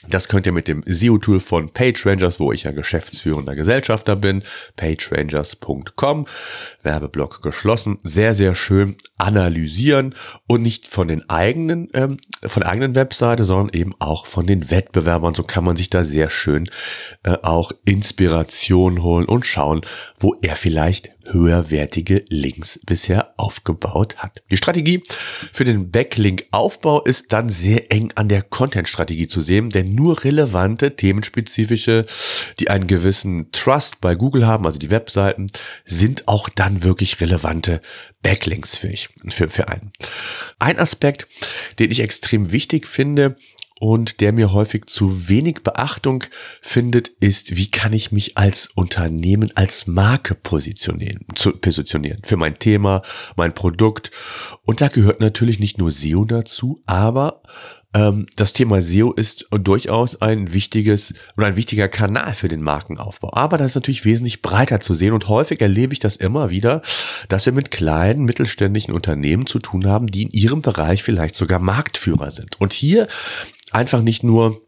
Das 0.09 0.27
könnt 0.27 0.45
ihr 0.45 0.51
mit 0.51 0.67
dem 0.67 0.83
SEO-Tool 0.85 1.39
von 1.39 1.69
PageRangers, 1.69 2.39
wo 2.39 2.51
ich 2.51 2.63
ja 2.63 2.71
geschäftsführender 2.71 3.55
Gesellschafter 3.55 4.15
bin, 4.15 4.43
pagerangers.com, 4.75 6.27
Werbeblock 6.83 7.41
geschlossen, 7.41 7.97
sehr, 8.03 8.33
sehr 8.33 8.55
schön 8.55 8.97
analysieren 9.17 10.13
und 10.47 10.61
nicht 10.61 10.85
von 10.85 11.07
den 11.07 11.27
eigenen, 11.29 11.89
ähm, 11.93 12.17
von 12.45 12.61
der 12.61 12.71
eigenen 12.71 12.95
Webseite, 12.95 13.45
sondern 13.45 13.73
eben 13.73 13.93
auch 13.99 14.25
von 14.25 14.45
den 14.45 14.69
Wettbewerbern. 14.69 15.33
So 15.33 15.43
kann 15.43 15.63
man 15.63 15.75
sich 15.75 15.89
da 15.89 16.03
sehr 16.03 16.29
schön 16.29 16.69
äh, 17.23 17.37
auch 17.41 17.71
Inspiration 17.85 19.01
holen 19.01 19.25
und 19.25 19.45
schauen, 19.45 19.81
wo 20.19 20.35
er 20.41 20.55
vielleicht 20.55 21.14
höherwertige 21.25 22.23
Links 22.29 22.79
bisher 22.85 23.33
aufgebaut 23.37 24.17
hat. 24.17 24.43
Die 24.49 24.57
Strategie 24.57 25.03
für 25.51 25.63
den 25.63 25.91
Backlink-Aufbau 25.91 27.01
ist 27.01 27.33
dann 27.33 27.49
sehr 27.49 27.91
eng 27.91 28.11
an 28.15 28.29
der 28.29 28.41
Content-Strategie 28.41 29.27
zu 29.27 29.41
sehen, 29.41 29.69
denn 29.69 29.95
nur 29.95 30.23
relevante, 30.23 30.95
themenspezifische, 30.95 32.05
die 32.59 32.69
einen 32.69 32.87
gewissen 32.87 33.51
Trust 33.51 34.01
bei 34.01 34.15
Google 34.15 34.45
haben, 34.45 34.65
also 34.65 34.79
die 34.79 34.89
Webseiten, 34.89 35.47
sind 35.85 36.27
auch 36.27 36.49
dann 36.49 36.83
wirklich 36.83 37.19
relevante 37.21 37.81
Backlinks 38.21 38.75
für, 38.75 38.87
ich, 38.87 39.09
für, 39.29 39.49
für 39.49 39.67
einen. 39.67 39.91
Ein 40.59 40.79
Aspekt, 40.79 41.27
den 41.79 41.91
ich 41.91 41.99
extrem 41.99 42.51
wichtig 42.51 42.87
finde, 42.87 43.35
und 43.79 44.21
der 44.21 44.31
mir 44.31 44.53
häufig 44.53 44.85
zu 44.85 45.27
wenig 45.27 45.63
Beachtung 45.63 46.23
findet, 46.61 47.09
ist, 47.19 47.57
wie 47.57 47.69
kann 47.69 47.93
ich 47.93 48.11
mich 48.11 48.37
als 48.37 48.69
Unternehmen, 48.75 49.51
als 49.55 49.87
Marke 49.87 50.35
positionieren, 50.35 51.25
zu, 51.35 51.51
positionieren 51.51 52.19
für 52.23 52.37
mein 52.37 52.57
Thema, 52.57 53.01
mein 53.35 53.53
Produkt. 53.53 54.11
Und 54.63 54.81
da 54.81 54.87
gehört 54.87 55.19
natürlich 55.19 55.59
nicht 55.59 55.77
nur 55.77 55.91
SEO 55.91 56.25
dazu, 56.25 56.81
aber 56.85 57.41
ähm, 57.95 58.27
das 58.35 58.53
Thema 58.53 58.81
SEO 58.81 59.13
ist 59.13 59.45
durchaus 59.51 60.21
ein 60.21 60.53
wichtiges 60.53 61.13
oder 61.37 61.47
ein 61.47 61.55
wichtiger 61.55 61.87
Kanal 61.87 62.35
für 62.35 62.49
den 62.49 62.61
Markenaufbau. 62.61 63.33
Aber 63.33 63.57
das 63.57 63.71
ist 63.71 63.75
natürlich 63.75 64.05
wesentlich 64.05 64.41
breiter 64.41 64.81
zu 64.81 64.93
sehen 64.93 65.13
und 65.13 65.29
häufig 65.29 65.61
erlebe 65.61 65.93
ich 65.93 65.99
das 65.99 66.17
immer 66.17 66.49
wieder, 66.49 66.81
dass 67.29 67.45
wir 67.45 67.53
mit 67.53 67.71
kleinen, 67.71 68.25
mittelständischen 68.25 68.93
Unternehmen 68.93 69.47
zu 69.47 69.59
tun 69.59 69.85
haben, 69.85 70.07
die 70.07 70.23
in 70.23 70.29
ihrem 70.31 70.61
Bereich 70.61 71.03
vielleicht 71.03 71.35
sogar 71.35 71.59
Marktführer 71.59 72.31
sind. 72.31 72.59
Und 72.59 72.73
hier 72.73 73.07
einfach 73.71 74.01
nicht 74.01 74.23
nur 74.23 74.61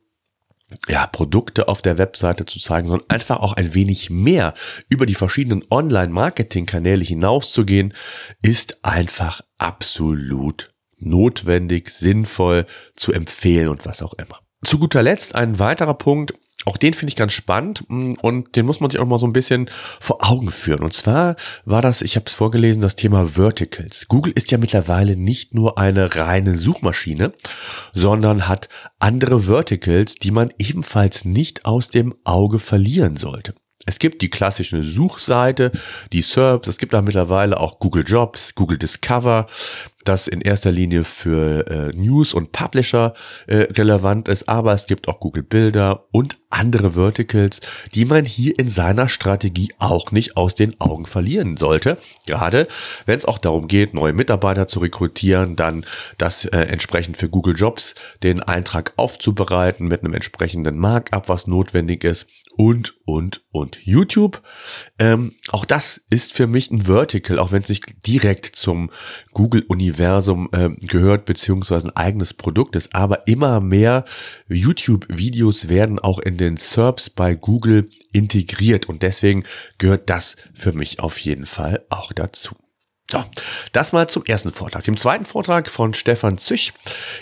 ja, 0.87 1.07
Produkte 1.07 1.67
auf 1.67 1.81
der 1.81 1.97
Webseite 1.97 2.45
zu 2.45 2.59
zeigen, 2.59 2.87
sondern 2.87 3.09
einfach 3.09 3.39
auch 3.39 3.53
ein 3.53 3.73
wenig 3.73 4.09
mehr 4.09 4.53
über 4.89 5.05
die 5.05 5.15
verschiedenen 5.15 5.63
Online-Marketing-Kanäle 5.69 7.03
hinauszugehen, 7.03 7.93
ist 8.41 8.83
einfach 8.83 9.41
absolut 9.57 10.73
notwendig, 10.97 11.89
sinnvoll 11.89 12.65
zu 12.95 13.13
empfehlen 13.13 13.69
und 13.69 13.85
was 13.85 14.01
auch 14.01 14.13
immer. 14.15 14.39
Zu 14.63 14.79
guter 14.79 15.03
Letzt 15.03 15.35
ein 15.35 15.59
weiterer 15.59 15.93
Punkt, 15.93 16.33
auch 16.65 16.77
den 16.77 16.93
finde 16.93 17.11
ich 17.11 17.15
ganz 17.15 17.33
spannend 17.33 17.83
mm, 17.87 18.13
und 18.21 18.55
den 18.55 18.65
muss 18.65 18.79
man 18.79 18.89
sich 18.89 18.99
auch 18.99 19.05
mal 19.05 19.17
so 19.17 19.25
ein 19.27 19.33
bisschen 19.33 19.69
vor 19.99 20.29
Augen 20.29 20.51
führen. 20.51 20.83
Und 20.83 20.93
zwar 20.93 21.35
war 21.65 21.81
das, 21.81 22.01
ich 22.01 22.15
habe 22.15 22.25
es 22.25 22.33
vorgelesen, 22.33 22.81
das 22.81 22.95
Thema 22.95 23.35
Verticals. 23.35 24.07
Google 24.07 24.33
ist 24.35 24.51
ja 24.51 24.57
mittlerweile 24.57 25.15
nicht 25.15 25.53
nur 25.53 25.77
eine 25.77 26.15
reine 26.15 26.57
Suchmaschine, 26.57 27.33
sondern 27.93 28.47
hat 28.47 28.69
andere 28.99 29.41
Verticals, 29.41 30.15
die 30.15 30.31
man 30.31 30.51
ebenfalls 30.57 31.25
nicht 31.25 31.65
aus 31.65 31.89
dem 31.89 32.13
Auge 32.23 32.59
verlieren 32.59 33.17
sollte. 33.17 33.53
Es 33.85 33.99
gibt 33.99 34.21
die 34.21 34.29
klassische 34.29 34.83
Suchseite, 34.83 35.71
die 36.11 36.21
SERPs, 36.21 36.67
es 36.67 36.77
gibt 36.77 36.93
da 36.93 37.01
mittlerweile 37.01 37.57
auch 37.57 37.79
Google 37.79 38.03
Jobs, 38.05 38.53
Google 38.53 38.77
Discover, 38.77 39.47
das 40.07 40.27
in 40.27 40.41
erster 40.41 40.71
Linie 40.71 41.03
für 41.03 41.67
äh, 41.67 41.95
News 41.95 42.33
und 42.33 42.51
Publisher 42.51 43.13
äh, 43.47 43.67
relevant 43.73 44.27
ist, 44.27 44.47
aber 44.47 44.73
es 44.73 44.87
gibt 44.87 45.07
auch 45.07 45.19
Google 45.19 45.43
Bilder 45.43 46.05
und 46.11 46.35
andere 46.49 46.93
Verticals, 46.93 47.59
die 47.93 48.05
man 48.05 48.25
hier 48.25 48.57
in 48.57 48.69
seiner 48.69 49.09
Strategie 49.09 49.73
auch 49.79 50.11
nicht 50.11 50.37
aus 50.37 50.55
den 50.55 50.79
Augen 50.79 51.05
verlieren 51.05 51.57
sollte. 51.57 51.97
Gerade 52.25 52.67
wenn 53.05 53.17
es 53.17 53.25
auch 53.25 53.37
darum 53.37 53.67
geht, 53.67 53.93
neue 53.93 54.13
Mitarbeiter 54.13 54.67
zu 54.67 54.79
rekrutieren, 54.79 55.55
dann 55.55 55.85
das 56.17 56.45
äh, 56.45 56.57
entsprechend 56.57 57.17
für 57.17 57.29
Google 57.29 57.55
Jobs 57.55 57.95
den 58.23 58.41
Eintrag 58.41 58.93
aufzubereiten 58.95 59.87
mit 59.87 60.03
einem 60.03 60.13
entsprechenden 60.13 60.77
Markup, 60.77 61.27
was 61.27 61.47
notwendig 61.47 62.03
ist 62.03 62.27
und, 62.55 62.95
und, 63.05 63.43
und. 63.51 63.79
YouTube, 63.83 64.41
ähm, 64.99 65.33
auch 65.49 65.65
das 65.65 66.01
ist 66.09 66.33
für 66.33 66.47
mich 66.47 66.71
ein 66.71 66.85
Vertical, 66.85 67.39
auch 67.39 67.51
wenn 67.51 67.61
es 67.61 67.69
nicht 67.69 68.07
direkt 68.07 68.55
zum 68.55 68.89
Google-Universum 69.33 69.96
äh, 69.99 70.69
gehört, 70.85 71.25
beziehungsweise 71.25 71.87
ein 71.87 71.95
eigenes 71.95 72.33
Produkt 72.33 72.75
ist, 72.75 72.93
aber 72.95 73.27
immer 73.27 73.59
mehr 73.59 74.05
YouTube-Videos 74.47 75.69
werden 75.69 75.99
auch 75.99 76.19
in 76.19 76.37
den 76.37 76.57
SERPs 76.57 77.09
bei 77.09 77.35
Google 77.35 77.89
integriert 78.11 78.87
und 78.87 79.01
deswegen 79.01 79.43
gehört 79.77 80.09
das 80.09 80.35
für 80.53 80.73
mich 80.73 80.99
auf 80.99 81.17
jeden 81.19 81.45
Fall 81.45 81.85
auch 81.89 82.13
dazu. 82.13 82.55
So, 83.09 83.23
das 83.71 83.93
mal 83.93 84.09
zum 84.09 84.25
ersten 84.25 84.51
Vortrag. 84.51 84.85
Im 84.87 84.97
zweiten 84.97 85.23
Vortrag 85.23 85.69
von 85.69 85.93
Stefan 85.93 86.37
Züch 86.37 86.73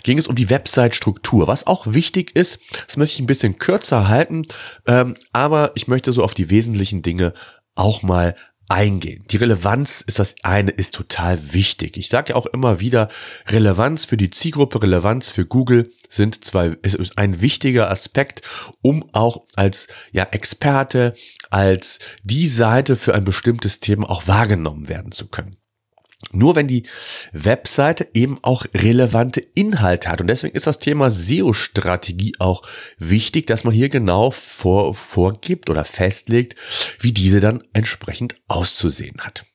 ging 0.02 0.18
es 0.18 0.28
um 0.28 0.36
die 0.36 0.50
Website-Struktur. 0.50 1.48
Was 1.48 1.68
auch 1.68 1.86
wichtig 1.86 2.36
ist, 2.36 2.60
das 2.88 2.98
möchte 2.98 3.16
ich 3.16 3.20
ein 3.20 3.28
bisschen 3.28 3.60
kürzer 3.60 4.08
halten, 4.08 4.48
ähm, 4.88 5.14
aber 5.32 5.74
ich 5.76 5.88
möchte 5.88 6.12
so 6.12 6.24
auf 6.24 6.34
die 6.34 6.50
wesentlichen 6.50 7.04
Dinge 7.04 7.34
auch 7.76 8.02
mal 8.02 8.36
eingehen. 8.68 9.24
Die 9.30 9.38
Relevanz 9.38 10.02
ist 10.02 10.20
das 10.20 10.36
eine, 10.44 10.72
ist 10.72 10.94
total 10.94 11.54
wichtig. 11.54 11.98
Ich 11.98 12.10
sage 12.10 12.32
ja 12.32 12.36
auch 12.36 12.46
immer 12.46 12.80
wieder, 12.80 13.10
Relevanz 13.48 14.06
für 14.06 14.18
die 14.18 14.30
Zielgruppe, 14.30 14.82
Relevanz 14.82 15.30
für 15.30 15.46
Google 15.46 15.92
sind 16.10 16.44
zwei, 16.44 16.78
ist 16.82 17.18
ein 17.18 17.42
wichtiger 17.42 17.92
Aspekt, 17.92 18.42
um 18.82 19.08
auch 19.14 19.44
als 19.56 19.88
ja, 20.12 20.24
Experte, 20.24 21.14
als 21.50 22.00
die 22.24 22.48
Seite 22.48 22.96
für 22.96 23.14
ein 23.14 23.26
bestimmtes 23.26 23.80
Thema 23.80 24.10
auch 24.10 24.28
wahrgenommen 24.28 24.88
werden 24.88 25.12
zu 25.12 25.28
können. 25.28 25.58
Nur 26.32 26.56
wenn 26.56 26.68
die 26.68 26.84
Webseite 27.34 28.08
eben 28.14 28.40
auch 28.42 28.66
relevante 28.74 29.42
Inhalte 29.42 30.10
hat. 30.10 30.22
Und 30.22 30.28
deswegen 30.28 30.56
ist 30.56 30.68
das 30.68 30.80
Thema 30.80 31.12
SEO-Strategie 31.12 32.36
auch 32.40 32.64
wichtig, 32.98 33.48
dass 33.48 33.64
man 33.64 33.74
hier 33.74 33.90
genau 33.90 34.32
vor, 34.32 34.96
vorgibt 34.96 35.70
oder 35.70 35.86
festlegt, 35.86 36.56
wie 37.00 37.12
diese 37.12 37.42
dann 37.42 37.64
entsprechend 37.74 38.36
auszusehen 38.48 39.22
hat. 39.22 39.46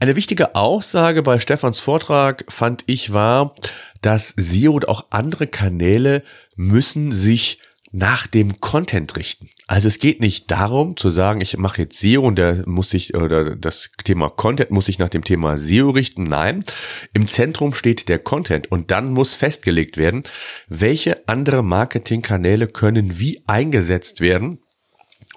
Eine 0.00 0.16
wichtige 0.16 0.56
Aussage 0.56 1.22
bei 1.22 1.38
Stefans 1.38 1.78
Vortrag 1.78 2.44
fand 2.48 2.82
ich 2.86 3.12
war, 3.12 3.54
dass 4.00 4.34
SEO 4.36 4.72
und 4.72 4.88
auch 4.88 5.06
andere 5.10 5.46
Kanäle 5.46 6.22
müssen 6.56 7.12
sich 7.12 7.58
nach 7.94 8.26
dem 8.26 8.60
Content 8.60 9.16
richten. 9.16 9.48
Also 9.68 9.86
es 9.86 10.00
geht 10.00 10.20
nicht 10.20 10.50
darum 10.50 10.96
zu 10.96 11.10
sagen, 11.10 11.40
ich 11.40 11.56
mache 11.56 11.82
jetzt 11.82 12.00
SEO 12.00 12.22
und 12.22 12.36
der 12.36 12.68
muss 12.68 12.90
sich 12.90 13.14
oder 13.14 13.54
das 13.54 13.90
Thema 14.02 14.30
Content 14.30 14.72
muss 14.72 14.86
sich 14.86 14.98
nach 14.98 15.08
dem 15.08 15.22
Thema 15.22 15.56
SEO 15.56 15.90
richten. 15.90 16.24
Nein, 16.24 16.64
im 17.12 17.28
Zentrum 17.28 17.72
steht 17.72 18.08
der 18.08 18.18
Content 18.18 18.70
und 18.72 18.90
dann 18.90 19.12
muss 19.12 19.34
festgelegt 19.34 19.96
werden, 19.96 20.24
welche 20.66 21.28
andere 21.28 21.62
Marketingkanäle 21.62 22.66
können 22.66 23.20
wie 23.20 23.44
eingesetzt 23.46 24.20
werden 24.20 24.58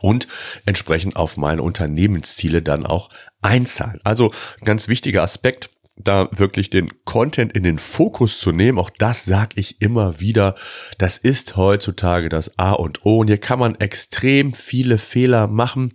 und 0.01 0.27
entsprechend 0.65 1.15
auf 1.15 1.37
meine 1.37 1.61
Unternehmensziele 1.61 2.63
dann 2.63 2.87
auch 2.87 3.09
einzahlen. 3.41 3.99
Also 4.03 4.31
ganz 4.63 4.87
wichtiger 4.87 5.21
Aspekt 5.21 5.69
da 5.97 6.29
wirklich 6.31 6.69
den 6.69 6.89
Content 7.05 7.53
in 7.53 7.63
den 7.63 7.79
Fokus 7.79 8.39
zu 8.39 8.51
nehmen, 8.51 8.77
auch 8.77 8.89
das 8.89 9.25
sage 9.25 9.59
ich 9.59 9.81
immer 9.81 10.19
wieder, 10.19 10.55
das 10.97 11.17
ist 11.17 11.57
heutzutage 11.57 12.29
das 12.29 12.57
A 12.59 12.73
und 12.73 13.05
O. 13.05 13.19
Und 13.19 13.27
hier 13.27 13.39
kann 13.39 13.59
man 13.59 13.75
extrem 13.75 14.53
viele 14.53 14.97
Fehler 14.97 15.47
machen, 15.47 15.91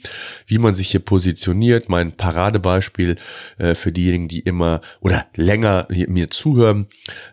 wie 0.47 0.59
man 0.59 0.75
sich 0.75 0.91
hier 0.91 1.01
positioniert. 1.01 1.89
Mein 1.89 2.13
Paradebeispiel 2.13 3.17
äh, 3.59 3.75
für 3.75 3.93
diejenigen, 3.93 4.29
die 4.29 4.41
immer 4.41 4.81
oder 5.01 5.27
länger 5.37 5.87
mir 5.89 6.29
zuhören, 6.29 6.89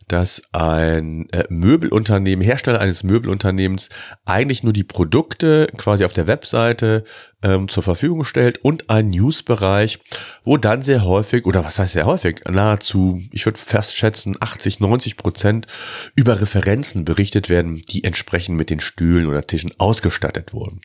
dass 0.07 0.41
ein 0.51 1.29
äh, 1.29 1.45
Möbelunternehmen, 1.49 2.43
Hersteller 2.43 2.79
eines 2.79 3.03
Möbelunternehmens 3.03 3.89
eigentlich 4.25 4.63
nur 4.63 4.73
die 4.73 4.83
Produkte 4.83 5.67
quasi 5.77 6.05
auf 6.05 6.13
der 6.13 6.27
Webseite 6.27 7.03
ähm, 7.41 7.67
zur 7.67 7.83
Verfügung 7.83 8.23
stellt 8.25 8.57
und 8.63 8.89
ein 8.89 9.09
Newsbereich, 9.09 9.99
wo 10.43 10.57
dann 10.57 10.81
sehr 10.81 11.03
häufig, 11.05 11.45
oder 11.45 11.63
was 11.63 11.79
heißt 11.79 11.93
sehr 11.93 12.05
häufig, 12.05 12.41
nahezu, 12.49 13.21
ich 13.31 13.45
würde 13.45 13.59
fast 13.59 13.95
schätzen, 13.95 14.35
80, 14.39 14.79
90 14.79 15.17
Prozent 15.17 15.67
über 16.15 16.41
Referenzen 16.41 17.05
berichtet 17.05 17.49
werden, 17.49 17.81
die 17.89 18.03
entsprechend 18.03 18.57
mit 18.57 18.69
den 18.69 18.79
Stühlen 18.79 19.27
oder 19.27 19.45
Tischen 19.45 19.73
ausgestattet 19.77 20.53
wurden. 20.53 20.81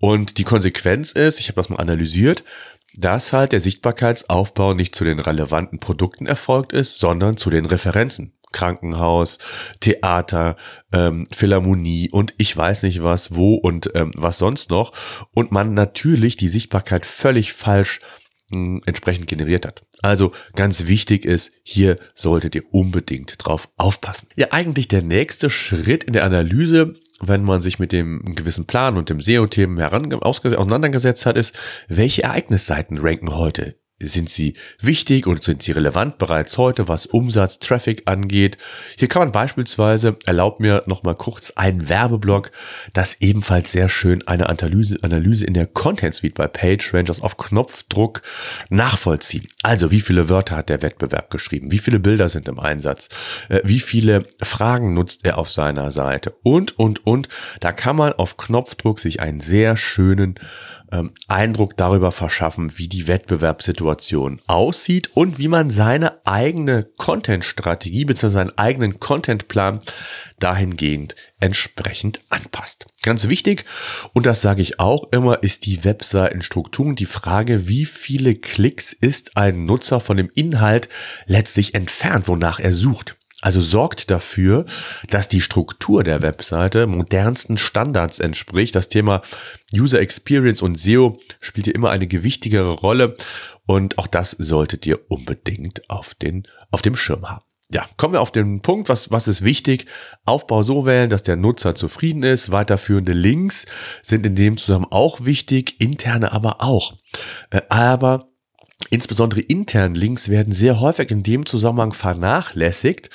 Und 0.00 0.38
die 0.38 0.44
Konsequenz 0.44 1.12
ist, 1.12 1.40
ich 1.40 1.48
habe 1.48 1.56
das 1.56 1.68
mal 1.68 1.80
analysiert, 1.80 2.44
dass 2.96 3.32
halt 3.32 3.52
der 3.52 3.60
Sichtbarkeitsaufbau 3.60 4.74
nicht 4.74 4.94
zu 4.94 5.04
den 5.04 5.20
relevanten 5.20 5.78
Produkten 5.78 6.26
erfolgt 6.26 6.72
ist, 6.72 6.98
sondern 6.98 7.36
zu 7.36 7.50
den 7.50 7.66
Referenzen. 7.66 8.32
Krankenhaus, 8.52 9.38
Theater, 9.80 10.56
ähm, 10.92 11.26
Philharmonie 11.32 12.10
und 12.10 12.34
ich 12.38 12.56
weiß 12.56 12.82
nicht 12.82 13.02
was, 13.02 13.34
wo 13.34 13.54
und 13.54 13.90
ähm, 13.94 14.10
was 14.16 14.38
sonst 14.38 14.70
noch. 14.70 14.92
Und 15.34 15.52
man 15.52 15.74
natürlich 15.74 16.36
die 16.36 16.48
Sichtbarkeit 16.48 17.06
völlig 17.06 17.52
falsch 17.52 18.00
mh, 18.50 18.80
entsprechend 18.86 19.26
generiert 19.26 19.66
hat. 19.66 19.82
Also 20.02 20.32
ganz 20.54 20.86
wichtig 20.86 21.24
ist, 21.24 21.52
hier 21.62 21.98
solltet 22.14 22.54
ihr 22.54 22.64
unbedingt 22.72 23.34
drauf 23.38 23.68
aufpassen. 23.76 24.28
Ja, 24.36 24.48
eigentlich 24.50 24.88
der 24.88 25.02
nächste 25.02 25.50
Schritt 25.50 26.04
in 26.04 26.14
der 26.14 26.24
Analyse, 26.24 26.94
wenn 27.20 27.44
man 27.44 27.60
sich 27.60 27.78
mit 27.78 27.92
dem 27.92 28.34
gewissen 28.34 28.64
Plan 28.64 28.96
und 28.96 29.10
dem 29.10 29.20
SEO-Themen 29.20 29.78
auseinandergesetzt 29.80 31.26
hat, 31.26 31.36
ist, 31.36 31.54
welche 31.88 32.22
Ereignisseiten 32.22 32.98
ranken 32.98 33.34
heute 33.34 33.76
sind 34.00 34.30
sie 34.30 34.54
wichtig 34.80 35.26
und 35.26 35.42
sind 35.42 35.62
sie 35.62 35.72
relevant 35.72 36.18
bereits 36.18 36.56
heute, 36.58 36.88
was 36.88 37.06
Umsatz, 37.06 37.58
Traffic 37.58 38.02
angeht? 38.06 38.58
Hier 38.98 39.08
kann 39.08 39.22
man 39.22 39.32
beispielsweise, 39.32 40.16
erlaubt 40.26 40.60
mir 40.60 40.82
nochmal 40.86 41.14
kurz 41.14 41.52
einen 41.52 41.88
Werbeblock, 41.88 42.50
das 42.92 43.20
ebenfalls 43.20 43.72
sehr 43.72 43.88
schön 43.88 44.26
eine 44.26 44.48
Analyse, 44.48 44.96
Analyse 45.02 45.44
in 45.44 45.54
der 45.54 45.66
Content 45.66 46.14
Suite 46.14 46.34
bei 46.34 46.46
PageRangers 46.46 47.20
auf 47.20 47.36
Knopfdruck 47.36 48.22
nachvollziehen. 48.70 49.48
Also, 49.62 49.90
wie 49.90 50.00
viele 50.00 50.28
Wörter 50.28 50.56
hat 50.56 50.68
der 50.68 50.82
Wettbewerb 50.82 51.30
geschrieben? 51.30 51.70
Wie 51.70 51.78
viele 51.78 52.00
Bilder 52.00 52.28
sind 52.28 52.48
im 52.48 52.58
Einsatz? 52.58 53.08
Äh, 53.48 53.60
wie 53.64 53.80
viele 53.80 54.24
Fragen 54.40 54.94
nutzt 54.94 55.24
er 55.24 55.38
auf 55.38 55.50
seiner 55.50 55.90
Seite? 55.90 56.34
Und, 56.42 56.78
und, 56.78 57.06
und. 57.06 57.28
Da 57.60 57.72
kann 57.72 57.96
man 57.96 58.12
auf 58.14 58.36
Knopfdruck 58.36 59.00
sich 59.00 59.20
einen 59.20 59.40
sehr 59.40 59.76
schönen 59.76 60.36
ähm, 60.92 61.12
Eindruck 61.28 61.76
darüber 61.76 62.12
verschaffen, 62.12 62.78
wie 62.78 62.88
die 62.88 63.06
Wettbewerbssituation 63.06 64.40
aussieht 64.46 65.10
und 65.14 65.38
wie 65.38 65.48
man 65.48 65.70
seine 65.70 66.24
eigene 66.26 66.84
Content-Strategie 66.96 68.04
bzw. 68.04 68.28
seinen 68.28 68.58
eigenen 68.58 68.98
Contentplan 68.98 69.80
dahingehend 70.38 71.14
entsprechend 71.38 72.20
anpasst. 72.28 72.86
Ganz 73.02 73.28
wichtig, 73.28 73.64
und 74.12 74.26
das 74.26 74.40
sage 74.42 74.62
ich 74.62 74.80
auch 74.80 75.10
immer, 75.12 75.42
ist 75.42 75.66
die 75.66 75.84
Webseitenstruktur 75.84 76.86
und 76.86 76.98
die 76.98 77.06
Frage, 77.06 77.68
wie 77.68 77.86
viele 77.86 78.34
Klicks 78.34 78.92
ist 78.92 79.36
ein 79.36 79.64
Nutzer 79.64 80.00
von 80.00 80.16
dem 80.16 80.30
Inhalt 80.34 80.88
letztlich 81.26 81.74
entfernt, 81.74 82.28
wonach 82.28 82.60
er 82.60 82.72
sucht. 82.72 83.16
Also 83.40 83.62
sorgt 83.62 84.10
dafür, 84.10 84.66
dass 85.08 85.28
die 85.28 85.40
Struktur 85.40 86.02
der 86.02 86.22
Webseite 86.22 86.86
modernsten 86.86 87.56
Standards 87.56 88.18
entspricht. 88.18 88.74
Das 88.74 88.88
Thema 88.88 89.22
User 89.74 90.00
Experience 90.00 90.62
und 90.62 90.78
SEO 90.78 91.18
spielt 91.40 91.66
hier 91.66 91.74
immer 91.74 91.90
eine 91.90 92.06
gewichtigere 92.06 92.72
Rolle 92.72 93.16
und 93.66 93.98
auch 93.98 94.06
das 94.06 94.32
solltet 94.32 94.86
ihr 94.86 94.98
unbedingt 95.08 95.88
auf, 95.88 96.14
den, 96.14 96.46
auf 96.70 96.82
dem 96.82 96.96
Schirm 96.96 97.30
haben. 97.30 97.44
Ja, 97.72 97.86
kommen 97.96 98.14
wir 98.14 98.20
auf 98.20 98.32
den 98.32 98.62
Punkt, 98.62 98.88
was, 98.88 99.12
was 99.12 99.28
ist 99.28 99.44
wichtig? 99.44 99.86
Aufbau 100.24 100.64
so 100.64 100.86
wählen, 100.86 101.08
dass 101.08 101.22
der 101.22 101.36
Nutzer 101.36 101.76
zufrieden 101.76 102.24
ist. 102.24 102.50
Weiterführende 102.50 103.12
Links 103.12 103.64
sind 104.02 104.26
in 104.26 104.34
dem 104.34 104.56
Zusammenhang 104.56 104.90
auch 104.90 105.24
wichtig, 105.24 105.80
interne 105.80 106.32
aber 106.32 106.62
auch. 106.62 106.94
Äh, 107.50 107.60
aber 107.68 108.29
Insbesondere 108.88 109.40
intern 109.40 109.94
Links 109.94 110.28
werden 110.28 110.52
sehr 110.52 110.80
häufig 110.80 111.10
in 111.10 111.22
dem 111.22 111.44
Zusammenhang 111.46 111.92
vernachlässigt 111.92 113.10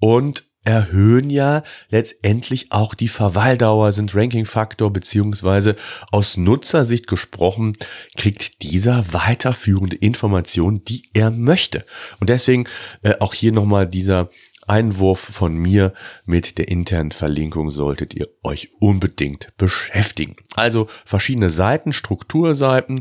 und 0.00 0.44
erhöhen 0.64 1.30
ja 1.30 1.62
letztendlich 1.90 2.72
auch 2.72 2.94
die 2.94 3.08
Verweildauer, 3.08 3.92
sind 3.92 4.14
Ranking-Faktor, 4.14 4.92
beziehungsweise 4.92 5.76
aus 6.10 6.36
Nutzersicht 6.36 7.06
gesprochen, 7.06 7.76
kriegt 8.16 8.62
dieser 8.62 9.12
weiterführende 9.12 9.96
Informationen, 9.96 10.82
die 10.84 11.04
er 11.12 11.30
möchte. 11.30 11.84
Und 12.18 12.30
deswegen 12.30 12.64
äh, 13.02 13.14
auch 13.20 13.34
hier 13.34 13.52
nochmal 13.52 13.86
dieser 13.86 14.30
Einwurf 14.68 15.20
von 15.20 15.56
mir 15.56 15.92
mit 16.24 16.58
der 16.58 16.68
internen 16.68 17.12
Verlinkung 17.12 17.70
solltet 17.70 18.14
ihr 18.14 18.28
euch 18.42 18.70
unbedingt 18.80 19.52
beschäftigen. 19.56 20.36
Also 20.54 20.88
verschiedene 21.04 21.50
Seiten, 21.50 21.92
Strukturseiten 21.92 23.00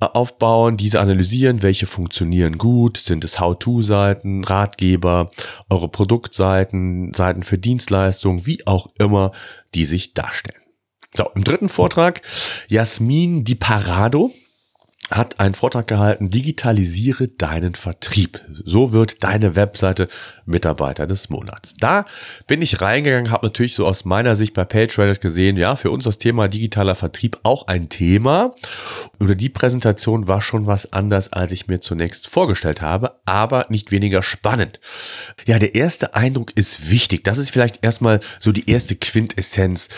äh, 0.00 0.06
aufbauen, 0.06 0.76
diese 0.76 1.00
analysieren, 1.00 1.62
welche 1.62 1.86
funktionieren 1.86 2.58
gut, 2.58 2.96
sind 2.96 3.24
es 3.24 3.40
How-to-Seiten, 3.40 4.44
Ratgeber, 4.44 5.30
eure 5.68 5.88
Produktseiten, 5.88 7.12
Seiten 7.12 7.42
für 7.42 7.58
Dienstleistungen, 7.58 8.46
wie 8.46 8.66
auch 8.66 8.88
immer 8.98 9.32
die 9.74 9.84
sich 9.84 10.14
darstellen. 10.14 10.60
So, 11.14 11.28
im 11.34 11.42
dritten 11.42 11.68
Vortrag 11.68 12.22
Jasmin 12.68 13.44
Di 13.44 13.56
Parado 13.56 14.32
hat 15.10 15.40
einen 15.40 15.54
Vortrag 15.54 15.88
gehalten, 15.88 16.30
digitalisiere 16.30 17.28
deinen 17.28 17.74
Vertrieb. 17.74 18.40
So 18.64 18.92
wird 18.92 19.24
deine 19.24 19.56
Webseite 19.56 20.08
Mitarbeiter 20.46 21.06
des 21.06 21.30
Monats. 21.30 21.74
Da 21.78 22.04
bin 22.46 22.62
ich 22.62 22.80
reingegangen, 22.80 23.30
habe 23.30 23.46
natürlich 23.46 23.74
so 23.74 23.86
aus 23.86 24.04
meiner 24.04 24.36
Sicht 24.36 24.54
bei 24.54 24.64
PageRaddit 24.64 25.20
gesehen, 25.20 25.56
ja, 25.56 25.76
für 25.76 25.90
uns 25.90 26.04
das 26.04 26.18
Thema 26.18 26.48
digitaler 26.48 26.94
Vertrieb 26.94 27.38
auch 27.42 27.66
ein 27.66 27.88
Thema. 27.88 28.54
Oder 29.20 29.34
die 29.34 29.48
Präsentation 29.48 30.28
war 30.28 30.42
schon 30.42 30.66
was 30.66 30.92
anders, 30.92 31.32
als 31.32 31.52
ich 31.52 31.66
mir 31.66 31.80
zunächst 31.80 32.28
vorgestellt 32.28 32.80
habe, 32.80 33.16
aber 33.26 33.66
nicht 33.68 33.90
weniger 33.90 34.22
spannend. 34.22 34.80
Ja, 35.46 35.58
der 35.58 35.74
erste 35.74 36.14
Eindruck 36.14 36.56
ist 36.56 36.90
wichtig. 36.90 37.24
Das 37.24 37.38
ist 37.38 37.50
vielleicht 37.50 37.84
erstmal 37.84 38.20
so 38.38 38.52
die 38.52 38.70
erste 38.70 38.96
Quintessenz 38.96 39.88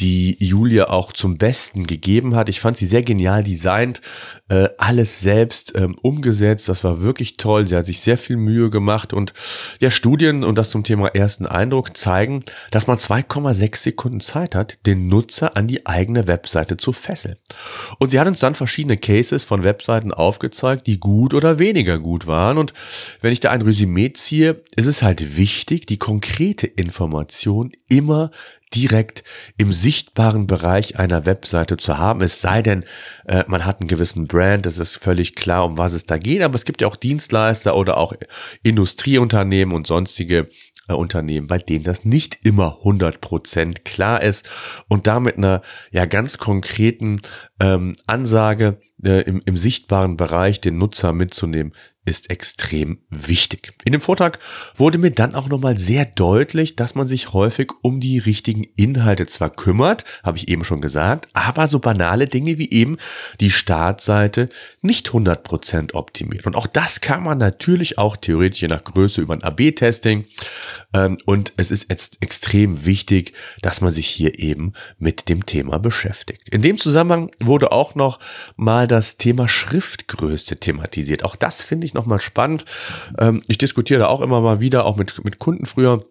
die 0.00 0.36
Julia 0.40 0.88
auch 0.88 1.12
zum 1.12 1.36
Besten 1.36 1.86
gegeben 1.86 2.34
hat. 2.34 2.48
Ich 2.48 2.60
fand 2.60 2.76
sie 2.76 2.86
sehr 2.86 3.02
genial 3.02 3.42
designt, 3.42 4.00
äh, 4.48 4.68
alles 4.78 5.20
selbst 5.20 5.74
ähm, 5.76 5.96
umgesetzt. 6.02 6.68
Das 6.68 6.82
war 6.84 7.02
wirklich 7.02 7.36
toll. 7.36 7.68
Sie 7.68 7.76
hat 7.76 7.86
sich 7.86 8.00
sehr 8.00 8.16
viel 8.16 8.36
Mühe 8.36 8.70
gemacht 8.70 9.12
und 9.12 9.34
ja, 9.78 9.90
Studien 9.90 10.42
und 10.42 10.56
das 10.56 10.70
zum 10.70 10.84
Thema 10.84 11.08
ersten 11.08 11.46
Eindruck 11.46 11.96
zeigen, 11.96 12.42
dass 12.70 12.86
man 12.86 12.98
2,6 12.98 13.76
Sekunden 13.76 14.20
Zeit 14.20 14.54
hat, 14.54 14.78
den 14.86 15.08
Nutzer 15.08 15.56
an 15.56 15.66
die 15.66 15.86
eigene 15.86 16.26
Webseite 16.26 16.78
zu 16.78 16.92
fesseln. 16.92 17.36
Und 17.98 18.10
sie 18.10 18.18
hat 18.18 18.26
uns 18.26 18.40
dann 18.40 18.54
verschiedene 18.54 18.96
Cases 18.96 19.44
von 19.44 19.64
Webseiten 19.64 20.12
aufgezeigt, 20.12 20.86
die 20.86 20.98
gut 20.98 21.34
oder 21.34 21.58
weniger 21.58 21.98
gut 21.98 22.26
waren. 22.26 22.56
Und 22.56 22.72
wenn 23.20 23.32
ich 23.32 23.40
da 23.40 23.50
ein 23.50 23.62
Resümee 23.62 24.12
ziehe, 24.14 24.62
ist 24.76 24.86
es 24.86 25.02
halt 25.02 25.36
wichtig, 25.36 25.86
die 25.86 25.98
konkrete 25.98 26.66
Information 26.66 27.70
immer 27.90 28.30
direkt 28.74 29.24
im 29.56 29.72
sichtbaren 29.72 30.46
Bereich 30.46 30.98
einer 30.98 31.26
Webseite 31.26 31.76
zu 31.76 31.98
haben. 31.98 32.20
Es 32.22 32.40
sei 32.40 32.62
denn, 32.62 32.84
äh, 33.26 33.44
man 33.48 33.66
hat 33.66 33.80
einen 33.80 33.88
gewissen 33.88 34.26
Brand, 34.26 34.64
es 34.64 34.78
ist 34.78 34.96
völlig 34.96 35.34
klar, 35.34 35.64
um 35.64 35.76
was 35.76 35.92
es 35.92 36.06
da 36.06 36.18
geht. 36.18 36.42
Aber 36.42 36.54
es 36.54 36.64
gibt 36.64 36.80
ja 36.80 36.88
auch 36.88 36.96
Dienstleister 36.96 37.76
oder 37.76 37.98
auch 37.98 38.14
Industrieunternehmen 38.62 39.74
und 39.74 39.86
sonstige 39.86 40.48
äh, 40.88 40.92
Unternehmen, 40.92 41.46
bei 41.46 41.58
denen 41.58 41.84
das 41.84 42.04
nicht 42.04 42.38
immer 42.44 42.78
100% 42.84 43.82
klar 43.84 44.22
ist 44.22 44.48
und 44.88 45.06
damit 45.06 45.36
einer 45.36 45.62
ja 45.90 46.04
ganz 46.04 46.38
konkreten 46.38 47.20
ähm, 47.60 47.96
Ansage 48.06 48.78
äh, 49.02 49.22
im, 49.22 49.42
im 49.44 49.56
sichtbaren 49.56 50.16
Bereich 50.16 50.60
den 50.60 50.78
Nutzer 50.78 51.12
mitzunehmen, 51.12 51.72
ist 52.10 52.28
extrem 52.28 52.98
wichtig. 53.08 53.72
In 53.84 53.92
dem 53.92 54.00
Vortrag 54.00 54.38
wurde 54.76 54.98
mir 54.98 55.12
dann 55.12 55.34
auch 55.34 55.48
nochmal 55.48 55.78
sehr 55.78 56.04
deutlich, 56.04 56.76
dass 56.76 56.94
man 56.94 57.06
sich 57.06 57.32
häufig 57.32 57.70
um 57.82 58.00
die 58.00 58.18
richtigen 58.18 58.64
Inhalte 58.76 59.26
zwar 59.26 59.50
kümmert, 59.50 60.04
habe 60.24 60.36
ich 60.36 60.48
eben 60.48 60.64
schon 60.64 60.80
gesagt, 60.80 61.28
aber 61.32 61.68
so 61.68 61.78
banale 61.78 62.26
Dinge 62.26 62.58
wie 62.58 62.70
eben 62.70 62.98
die 63.38 63.50
Startseite 63.50 64.48
nicht 64.82 65.08
100% 65.08 65.94
optimiert. 65.94 66.46
Und 66.46 66.56
auch 66.56 66.66
das 66.66 67.00
kann 67.00 67.22
man 67.22 67.38
natürlich 67.38 67.96
auch 67.96 68.16
theoretisch 68.16 68.62
je 68.62 68.68
nach 68.68 68.82
Größe 68.82 69.20
über 69.20 69.34
ein 69.34 69.44
AB-Testing. 69.44 70.24
Ähm, 70.92 71.18
und 71.24 71.52
es 71.56 71.70
ist 71.70 71.86
jetzt 71.88 72.18
extrem 72.20 72.84
wichtig, 72.84 73.34
dass 73.62 73.80
man 73.80 73.92
sich 73.92 74.08
hier 74.08 74.38
eben 74.38 74.72
mit 74.98 75.28
dem 75.28 75.46
Thema 75.46 75.78
beschäftigt. 75.78 76.48
In 76.48 76.62
dem 76.62 76.76
Zusammenhang 76.76 77.30
wurde 77.38 77.70
auch 77.70 77.94
noch 77.94 78.18
mal 78.56 78.88
das 78.88 79.16
Thema 79.16 79.46
Schriftgröße 79.46 80.56
thematisiert. 80.56 81.24
Auch 81.24 81.36
das 81.36 81.62
finde 81.62 81.86
ich 81.86 81.94
nochmal 82.00 82.20
spannend. 82.20 82.64
Ähm, 83.18 83.42
ich 83.46 83.58
diskutiere 83.58 84.00
da 84.00 84.06
auch 84.08 84.20
immer 84.20 84.40
mal 84.40 84.60
wieder, 84.60 84.84
auch 84.84 84.96
mit, 84.96 85.24
mit 85.24 85.38
Kunden 85.38 85.66
früher 85.66 86.04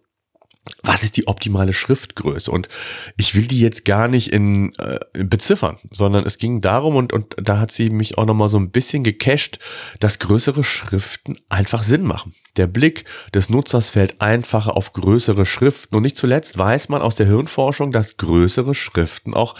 was 0.83 1.03
ist 1.03 1.17
die 1.17 1.27
optimale 1.27 1.73
Schriftgröße? 1.73 2.51
Und 2.51 2.69
ich 3.17 3.35
will 3.35 3.47
die 3.47 3.59
jetzt 3.59 3.85
gar 3.85 4.07
nicht 4.07 4.31
in 4.31 4.73
äh, 4.77 4.99
beziffern, 5.23 5.77
sondern 5.91 6.25
es 6.25 6.37
ging 6.37 6.61
darum 6.61 6.95
und, 6.95 7.11
und 7.13 7.35
da 7.41 7.59
hat 7.59 7.71
sie 7.71 7.89
mich 7.89 8.17
auch 8.17 8.25
nochmal 8.25 8.49
so 8.49 8.57
ein 8.57 8.71
bisschen 8.71 9.03
gecached, 9.03 9.59
dass 9.99 10.19
größere 10.19 10.63
Schriften 10.63 11.37
einfach 11.49 11.83
Sinn 11.83 12.03
machen. 12.03 12.33
Der 12.57 12.67
Blick 12.67 13.05
des 13.33 13.49
Nutzers 13.49 13.89
fällt 13.89 14.21
einfacher 14.21 14.77
auf 14.77 14.93
größere 14.93 15.45
Schriften 15.45 15.95
und 15.95 16.03
nicht 16.03 16.17
zuletzt 16.17 16.57
weiß 16.57 16.89
man 16.89 17.01
aus 17.01 17.15
der 17.15 17.27
Hirnforschung, 17.27 17.91
dass 17.91 18.17
größere 18.17 18.75
Schriften 18.75 19.33
auch 19.33 19.55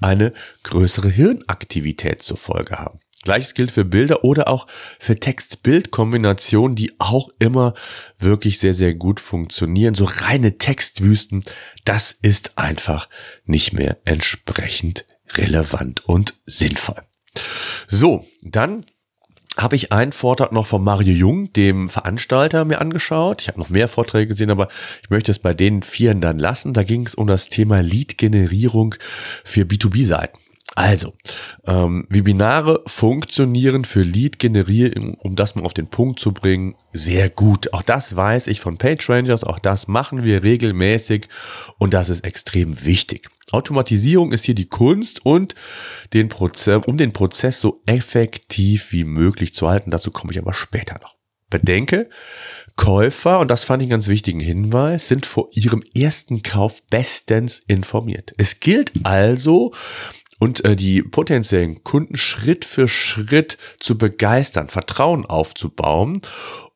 eine 0.00 0.32
größere 0.62 1.08
Hirnaktivität 1.08 2.22
zur 2.22 2.36
Folge 2.36 2.78
haben. 2.78 3.01
Gleiches 3.22 3.54
gilt 3.54 3.70
für 3.70 3.84
Bilder 3.84 4.24
oder 4.24 4.48
auch 4.48 4.66
für 4.98 5.16
Text-Bild-Kombinationen, 5.16 6.76
die 6.76 6.92
auch 6.98 7.30
immer 7.38 7.74
wirklich 8.18 8.58
sehr, 8.58 8.74
sehr 8.74 8.94
gut 8.94 9.20
funktionieren. 9.20 9.94
So 9.94 10.04
reine 10.04 10.58
Textwüsten, 10.58 11.42
das 11.84 12.12
ist 12.22 12.58
einfach 12.58 13.08
nicht 13.44 13.72
mehr 13.72 13.98
entsprechend 14.04 15.04
relevant 15.34 16.06
und 16.06 16.34
sinnvoll. 16.46 17.02
So, 17.88 18.26
dann 18.42 18.84
habe 19.56 19.76
ich 19.76 19.92
einen 19.92 20.12
Vortrag 20.12 20.52
noch 20.52 20.66
von 20.66 20.82
Mario 20.82 21.12
Jung, 21.12 21.52
dem 21.52 21.90
Veranstalter, 21.90 22.64
mir 22.64 22.80
angeschaut. 22.80 23.42
Ich 23.42 23.48
habe 23.48 23.60
noch 23.60 23.68
mehr 23.68 23.88
Vorträge 23.88 24.28
gesehen, 24.28 24.50
aber 24.50 24.68
ich 25.02 25.10
möchte 25.10 25.30
es 25.30 25.38
bei 25.38 25.52
den 25.52 25.82
vieren 25.82 26.20
dann 26.20 26.38
lassen. 26.38 26.72
Da 26.72 26.82
ging 26.82 27.06
es 27.06 27.14
um 27.14 27.26
das 27.26 27.48
Thema 27.48 27.82
Lead-Generierung 27.82 28.94
für 29.44 29.62
B2B-Seiten. 29.62 30.38
Also, 30.74 31.12
ähm, 31.66 32.06
Webinare 32.08 32.82
funktionieren 32.86 33.84
für 33.84 34.00
Lead-Generierung, 34.00 35.14
um 35.14 35.36
das 35.36 35.54
mal 35.54 35.64
auf 35.64 35.74
den 35.74 35.88
Punkt 35.88 36.18
zu 36.18 36.32
bringen, 36.32 36.74
sehr 36.92 37.28
gut. 37.28 37.72
Auch 37.74 37.82
das 37.82 38.16
weiß 38.16 38.46
ich 38.46 38.60
von 38.60 38.78
PageRangers, 38.78 39.44
auch 39.44 39.58
das 39.58 39.86
machen 39.86 40.24
wir 40.24 40.42
regelmäßig 40.42 41.28
und 41.78 41.92
das 41.92 42.08
ist 42.08 42.24
extrem 42.24 42.84
wichtig. 42.84 43.28
Automatisierung 43.50 44.32
ist 44.32 44.44
hier 44.44 44.54
die 44.54 44.68
Kunst 44.68 45.26
und 45.26 45.54
den 46.14 46.28
Prozess, 46.28 46.82
um 46.86 46.96
den 46.96 47.12
Prozess 47.12 47.60
so 47.60 47.82
effektiv 47.84 48.92
wie 48.92 49.04
möglich 49.04 49.54
zu 49.54 49.68
halten. 49.68 49.90
Dazu 49.90 50.10
komme 50.10 50.32
ich 50.32 50.38
aber 50.38 50.54
später 50.54 50.98
noch. 51.02 51.16
Bedenke, 51.50 52.08
Käufer, 52.76 53.38
und 53.38 53.50
das 53.50 53.64
fand 53.64 53.82
ich 53.82 53.86
einen 53.86 53.90
ganz 53.90 54.08
wichtigen 54.08 54.40
Hinweis, 54.40 55.06
sind 55.06 55.26
vor 55.26 55.50
ihrem 55.52 55.82
ersten 55.94 56.42
Kauf 56.42 56.82
bestens 56.88 57.58
informiert. 57.58 58.32
Es 58.38 58.58
gilt 58.58 58.90
also, 59.02 59.74
und 60.42 60.64
äh, 60.64 60.74
die 60.74 61.04
potenziellen 61.04 61.84
Kunden 61.84 62.16
Schritt 62.16 62.64
für 62.64 62.88
Schritt 62.88 63.58
zu 63.78 63.96
begeistern, 63.96 64.66
Vertrauen 64.66 65.24
aufzubauen 65.24 66.20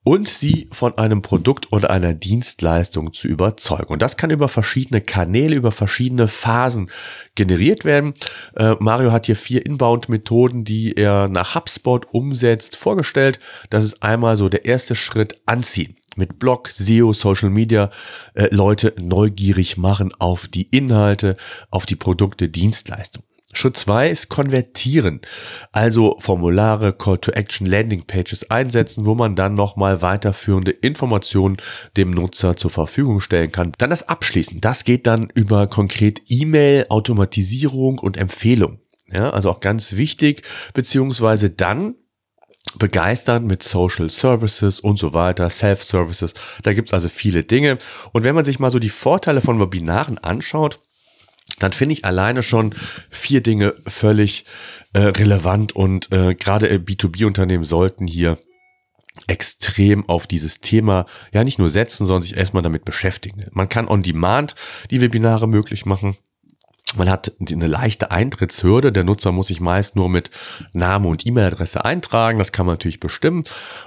und 0.04 0.28
sie 0.28 0.68
von 0.70 0.96
einem 0.98 1.20
Produkt 1.20 1.72
oder 1.72 1.90
einer 1.90 2.14
Dienstleistung 2.14 3.12
zu 3.12 3.26
überzeugen. 3.26 3.92
Und 3.92 4.02
das 4.02 4.16
kann 4.16 4.30
über 4.30 4.48
verschiedene 4.48 5.00
Kanäle, 5.00 5.56
über 5.56 5.72
verschiedene 5.72 6.28
Phasen 6.28 6.92
generiert 7.34 7.84
werden. 7.84 8.14
Äh, 8.54 8.76
Mario 8.78 9.10
hat 9.10 9.26
hier 9.26 9.34
vier 9.34 9.66
Inbound-Methoden, 9.66 10.62
die 10.62 10.96
er 10.96 11.26
nach 11.26 11.56
HubSpot 11.56 12.06
umsetzt, 12.12 12.76
vorgestellt. 12.76 13.40
Das 13.70 13.84
ist 13.84 14.00
einmal 14.00 14.36
so 14.36 14.48
der 14.48 14.64
erste 14.64 14.94
Schritt 14.94 15.40
anziehen 15.44 15.96
mit 16.14 16.38
Blog, 16.38 16.70
SEO, 16.72 17.12
Social 17.12 17.50
Media 17.50 17.90
äh, 18.34 18.46
Leute 18.54 18.94
neugierig 18.96 19.76
machen 19.76 20.12
auf 20.20 20.46
die 20.46 20.68
Inhalte, 20.70 21.36
auf 21.70 21.84
die 21.84 21.96
Produkte, 21.96 22.48
Dienstleistungen. 22.48 23.25
Schritt 23.56 23.76
zwei 23.76 24.10
ist 24.10 24.28
konvertieren. 24.28 25.20
Also 25.72 26.16
Formulare, 26.18 26.92
Call 26.92 27.18
to 27.18 27.32
Action, 27.32 27.66
Landing 27.66 28.04
Pages 28.06 28.50
einsetzen, 28.50 29.06
wo 29.06 29.14
man 29.14 29.34
dann 29.34 29.54
nochmal 29.54 30.02
weiterführende 30.02 30.70
Informationen 30.70 31.56
dem 31.96 32.10
Nutzer 32.10 32.56
zur 32.56 32.70
Verfügung 32.70 33.20
stellen 33.20 33.52
kann. 33.52 33.72
Dann 33.78 33.90
das 33.90 34.08
Abschließen. 34.08 34.60
Das 34.60 34.84
geht 34.84 35.06
dann 35.06 35.28
über 35.34 35.66
konkret 35.66 36.22
E-Mail, 36.28 36.86
Automatisierung 36.88 37.98
und 37.98 38.16
Empfehlung. 38.16 38.80
Ja, 39.10 39.30
also 39.30 39.50
auch 39.50 39.60
ganz 39.60 39.96
wichtig, 39.96 40.42
beziehungsweise 40.74 41.50
dann 41.50 41.94
begeistern 42.78 43.46
mit 43.46 43.62
Social 43.62 44.10
Services 44.10 44.80
und 44.80 44.98
so 44.98 45.14
weiter, 45.14 45.48
Self-Services. 45.48 46.34
Da 46.62 46.72
gibt's 46.72 46.92
also 46.92 47.08
viele 47.08 47.44
Dinge. 47.44 47.78
Und 48.12 48.24
wenn 48.24 48.34
man 48.34 48.44
sich 48.44 48.58
mal 48.58 48.70
so 48.70 48.78
die 48.78 48.88
Vorteile 48.90 49.40
von 49.40 49.60
Webinaren 49.60 50.18
anschaut, 50.18 50.80
dann 51.58 51.72
finde 51.72 51.94
ich 51.94 52.04
alleine 52.04 52.42
schon 52.42 52.74
vier 53.10 53.42
Dinge 53.42 53.74
völlig 53.86 54.44
äh, 54.92 54.98
relevant 54.98 55.74
und 55.74 56.12
äh, 56.12 56.34
gerade 56.34 56.68
B2B-Unternehmen 56.76 57.64
sollten 57.64 58.06
hier 58.06 58.38
extrem 59.26 60.08
auf 60.08 60.26
dieses 60.26 60.60
Thema 60.60 61.06
ja 61.32 61.42
nicht 61.42 61.58
nur 61.58 61.70
setzen, 61.70 62.06
sondern 62.06 62.22
sich 62.22 62.36
erstmal 62.36 62.62
damit 62.62 62.84
beschäftigen. 62.84 63.44
Man 63.52 63.68
kann 63.68 63.88
on 63.88 64.02
demand 64.02 64.54
die 64.90 65.00
Webinare 65.00 65.48
möglich 65.48 65.86
machen. 65.86 66.16
Man 66.96 67.10
hat 67.10 67.32
eine 67.50 67.66
leichte 67.66 68.10
Eintrittshürde. 68.10 68.92
Der 68.92 69.04
Nutzer 69.04 69.32
muss 69.32 69.48
sich 69.48 69.60
meist 69.60 69.96
nur 69.96 70.08
mit 70.08 70.30
Name 70.72 71.08
und 71.08 71.26
E-Mail-Adresse 71.26 71.84
eintragen. 71.84 72.38
Das 72.38 72.52
kann 72.52 72.66
man 72.66 72.74
natürlich 72.74 73.00
bestimmen. 73.00 73.44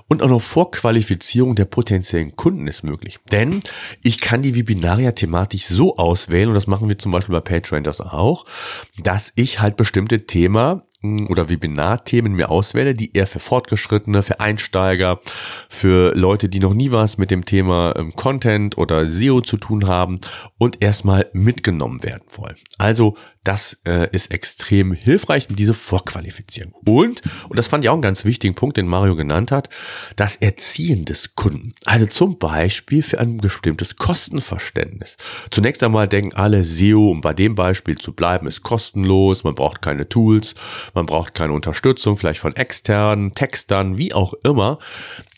Und 0.08 0.24
auch 0.24 0.30
noch 0.30 0.42
Vorqualifizierung 0.42 1.56
der 1.56 1.66
potenziellen 1.66 2.36
Kunden 2.36 2.68
ist 2.68 2.84
möglich. 2.84 3.20
Denn 3.32 3.62
ich 4.04 4.22
kann 4.22 4.42
die 4.42 4.56
Webinare 4.56 5.02
ja 5.02 5.12
thematisch 5.12 5.66
so 5.66 5.98
auswählen, 5.98 6.50
und 6.50 6.56
das 6.56 6.68
machen 6.68 6.90
wir 6.90 6.98
zum 6.98 7.12
Beispiel 7.12 7.34
bei 7.34 7.42
PageRangers 7.42 8.02
auch, 8.02 8.46
dass 9.04 9.32
ich 9.36 9.60
halt 9.60 9.78
bestimmte 9.78 10.26
Thema 10.26 10.84
oder 11.02 11.48
Webinarthemen 11.48 12.34
mir 12.34 12.50
auswähle, 12.50 12.94
die 12.94 13.16
eher 13.16 13.26
für 13.26 13.40
Fortgeschrittene, 13.40 14.22
für 14.22 14.42
Einsteiger, 14.42 15.22
für 15.70 16.14
Leute, 16.14 16.50
die 16.50 16.60
noch 16.60 16.74
nie 16.74 16.92
was 16.92 17.18
mit 17.18 17.32
dem 17.32 17.46
Thema 17.46 17.94
ähm, 17.98 18.14
Content 18.16 18.78
oder 18.78 19.08
SEO 19.08 19.40
zu 19.40 19.56
tun 19.56 19.88
haben 19.88 20.20
und 20.58 20.82
erstmal 20.82 21.28
mitgenommen 21.32 22.04
werden 22.04 22.26
wollen. 22.36 22.56
Also 22.78 23.16
das 23.46 23.78
äh, 23.86 24.10
ist 24.12 24.32
extrem 24.32 24.92
hilfreich, 24.92 25.48
diese 25.50 25.74
Vorqualifizierung. 25.74 26.74
Und, 26.86 27.22
und 27.48 27.58
das 27.58 27.68
fand 27.68 27.86
ich 27.86 27.90
auch 27.90 27.94
einen 27.94 28.02
ganz 28.02 28.26
wichtigen 28.26 28.54
Punkt, 28.54 28.76
den 28.76 28.86
Mario 28.86 29.16
genannt 29.16 29.52
hat, 29.52 29.70
das 30.18 30.36
Erziehen 30.36 31.06
des 31.06 31.36
Kunden. 31.36 31.74
Also 31.86 32.06
zum 32.06 32.38
Beispiel 32.38 33.02
für 33.02 33.20
ein 33.20 33.38
bestimmtes 33.38 33.96
Kostenverständnis. 33.96 35.16
Zunächst 35.52 35.82
einmal 35.84 36.10
denken 36.10 36.36
alle 36.36 36.66
SEO, 36.66 37.10
um 37.10 37.22
bei 37.22 37.34
dem 37.34 37.56
Beispiel 37.56 37.98
zu 37.98 38.14
bleiben, 38.14 38.46
ist 38.46 38.62
kostenlos, 38.62 39.46
man 39.46 39.56
braucht 39.56 39.82
keine 39.82 40.10
Tools, 40.10 40.54
man 40.94 41.06
braucht 41.06 41.34
keine 41.34 41.54
Unterstützung, 41.54 42.18
vielleicht 42.18 42.40
von 42.40 42.56
externen, 42.56 43.34
Textern, 43.34 43.98
wie 43.98 44.14
auch 44.14 44.34
immer. 44.44 44.80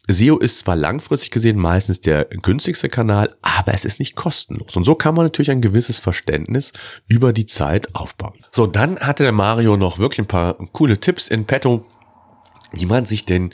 SEO 0.08 0.38
ist 0.38 0.60
zwar 0.60 0.76
langfristig 0.76 1.32
gesehen 1.32 1.58
meistens 1.58 2.02
der 2.02 2.26
günstigste 2.26 2.90
Kanal, 2.90 3.34
aber 3.42 3.74
es 3.74 3.86
ist 3.86 4.00
nicht 4.00 4.16
kostenlos. 4.16 4.76
Und 4.76 4.84
so 4.84 4.96
kann 4.96 5.16
man 5.16 5.26
natürlich 5.26 5.52
ein 5.52 5.62
gewisses 5.62 6.00
Verständnis 6.00 6.72
über 7.08 7.34
die 7.34 7.46
Zeit 7.46 7.94
aufbauen. 7.96 8.40
So, 8.52 8.68
dann 8.68 9.00
hatte 9.00 9.24
der 9.24 9.32
Mario 9.32 9.78
noch 9.78 10.00
wirklich 10.00 10.20
ein 10.20 10.28
paar 10.28 10.56
coole 10.72 11.00
Tipps 11.00 11.28
in 11.28 11.46
petto, 11.46 11.86
wie 12.72 12.86
man 12.86 13.06
sich 13.06 13.26
denn 13.26 13.52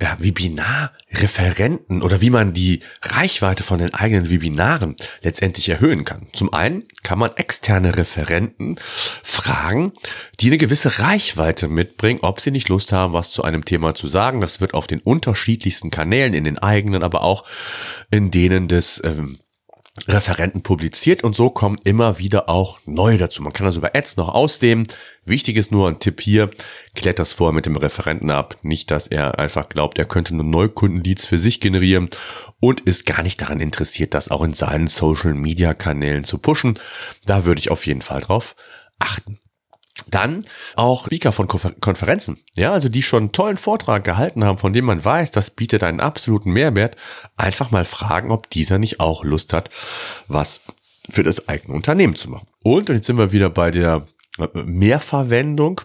ja, 0.00 0.16
Webinar-Referenten 0.18 2.02
oder 2.02 2.20
wie 2.20 2.30
man 2.30 2.52
die 2.52 2.80
Reichweite 3.02 3.62
von 3.62 3.78
den 3.78 3.94
eigenen 3.94 4.28
Webinaren 4.28 4.96
letztendlich 5.22 5.68
erhöhen 5.68 6.04
kann. 6.04 6.26
Zum 6.32 6.52
einen 6.52 6.84
kann 7.02 7.18
man 7.18 7.30
externe 7.36 7.96
Referenten 7.96 8.76
fragen, 9.22 9.92
die 10.40 10.48
eine 10.48 10.58
gewisse 10.58 10.98
Reichweite 10.98 11.68
mitbringen, 11.68 12.20
ob 12.22 12.40
sie 12.40 12.50
nicht 12.50 12.68
Lust 12.68 12.92
haben, 12.92 13.12
was 13.12 13.30
zu 13.30 13.42
einem 13.42 13.64
Thema 13.64 13.94
zu 13.94 14.08
sagen. 14.08 14.40
Das 14.40 14.60
wird 14.60 14.74
auf 14.74 14.86
den 14.86 15.00
unterschiedlichsten 15.00 15.90
Kanälen, 15.90 16.34
in 16.34 16.44
den 16.44 16.58
eigenen, 16.58 17.02
aber 17.02 17.22
auch 17.22 17.44
in 18.10 18.30
denen 18.30 18.68
des 18.68 19.00
ähm, 19.04 19.38
Referenten 20.08 20.62
publiziert 20.62 21.24
und 21.24 21.34
so 21.34 21.50
kommen 21.50 21.78
immer 21.84 22.18
wieder 22.18 22.48
auch 22.48 22.80
neue 22.84 23.18
dazu. 23.18 23.42
Man 23.42 23.52
kann 23.52 23.66
also 23.66 23.78
über 23.78 23.94
Ads 23.94 24.16
noch 24.16 24.28
ausdehnen. 24.28 24.88
Wichtig 25.24 25.56
ist 25.56 25.72
nur 25.72 25.88
ein 25.88 25.98
Tipp 25.98 26.20
hier, 26.20 26.50
klärt 26.94 27.18
das 27.18 27.32
vor 27.32 27.52
mit 27.52 27.66
dem 27.66 27.76
Referenten 27.76 28.30
ab. 28.30 28.56
Nicht, 28.62 28.90
dass 28.90 29.06
er 29.06 29.38
einfach 29.38 29.68
glaubt, 29.68 29.98
er 29.98 30.04
könnte 30.04 30.34
nur 30.34 30.44
Neukundenleads 30.44 31.26
für 31.26 31.38
sich 31.38 31.60
generieren 31.60 32.10
und 32.60 32.80
ist 32.80 33.06
gar 33.06 33.22
nicht 33.22 33.40
daran 33.40 33.60
interessiert, 33.60 34.14
das 34.14 34.30
auch 34.30 34.42
in 34.42 34.54
seinen 34.54 34.86
Social 34.86 35.34
Media 35.34 35.74
Kanälen 35.74 36.24
zu 36.24 36.38
pushen. 36.38 36.78
Da 37.24 37.44
würde 37.44 37.60
ich 37.60 37.70
auf 37.70 37.86
jeden 37.86 38.02
Fall 38.02 38.20
drauf 38.20 38.54
achten. 38.98 39.40
Dann 40.08 40.44
auch 40.76 41.06
Speaker 41.06 41.32
von 41.32 41.48
Konferenzen, 41.48 42.38
ja, 42.54 42.72
also 42.72 42.88
die 42.88 43.02
schon 43.02 43.24
einen 43.24 43.32
tollen 43.32 43.56
Vortrag 43.56 44.04
gehalten 44.04 44.44
haben, 44.44 44.58
von 44.58 44.72
dem 44.72 44.84
man 44.84 45.04
weiß, 45.04 45.32
das 45.32 45.50
bietet 45.50 45.82
einen 45.82 46.00
absoluten 46.00 46.52
Mehrwert. 46.52 46.96
Einfach 47.36 47.70
mal 47.70 47.84
fragen, 47.84 48.30
ob 48.30 48.48
dieser 48.50 48.78
nicht 48.78 49.00
auch 49.00 49.24
Lust 49.24 49.52
hat, 49.52 49.70
was 50.28 50.60
für 51.10 51.22
das 51.22 51.48
eigene 51.48 51.74
Unternehmen 51.74 52.16
zu 52.16 52.30
machen. 52.30 52.48
Und, 52.62 52.88
und 52.90 52.96
jetzt 52.96 53.06
sind 53.06 53.18
wir 53.18 53.32
wieder 53.32 53.50
bei 53.50 53.70
der 53.70 54.06
äh, 54.38 54.46
Mehrverwendung. 54.54 55.80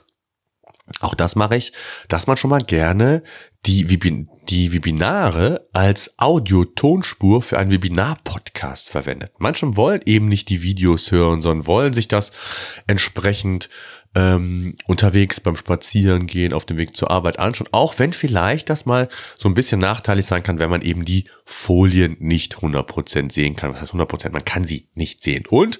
Auch 0.99 1.15
das 1.15 1.35
mache 1.35 1.55
ich, 1.55 1.71
dass 2.09 2.27
man 2.27 2.37
schon 2.37 2.49
mal 2.49 2.63
gerne 2.63 3.23
die, 3.65 3.89
Webin 3.89 4.27
die 4.49 4.73
Webinare 4.73 5.67
als 5.71 6.15
Audio-Tonspur 6.17 7.41
für 7.41 7.59
einen 7.59 7.71
Webinar-Podcast 7.71 8.89
verwendet. 8.89 9.33
Manche 9.37 9.77
wollen 9.77 10.01
eben 10.05 10.27
nicht 10.27 10.49
die 10.49 10.63
Videos 10.63 11.11
hören, 11.11 11.41
sondern 11.41 11.67
wollen 11.67 11.93
sich 11.93 12.07
das 12.07 12.31
entsprechend 12.87 13.69
ähm, 14.13 14.75
unterwegs 14.87 15.39
beim 15.39 15.55
Spazierengehen 15.55 16.53
auf 16.53 16.65
dem 16.65 16.77
Weg 16.77 16.95
zur 16.95 17.11
Arbeit 17.11 17.39
anschauen. 17.39 17.69
Auch 17.71 17.97
wenn 17.97 18.11
vielleicht 18.11 18.69
das 18.69 18.85
mal 18.85 19.07
so 19.37 19.47
ein 19.47 19.53
bisschen 19.53 19.79
nachteilig 19.79 20.25
sein 20.25 20.43
kann, 20.43 20.59
wenn 20.59 20.69
man 20.69 20.81
eben 20.81 21.05
die 21.05 21.25
Folien 21.45 22.17
nicht 22.19 22.57
100% 22.57 23.31
sehen 23.31 23.55
kann. 23.55 23.71
Was 23.73 23.81
heißt 23.81 23.93
100%? 23.93 24.31
Man 24.31 24.43
kann 24.43 24.65
sie 24.65 24.87
nicht 24.95 25.23
sehen. 25.23 25.45
Und 25.49 25.79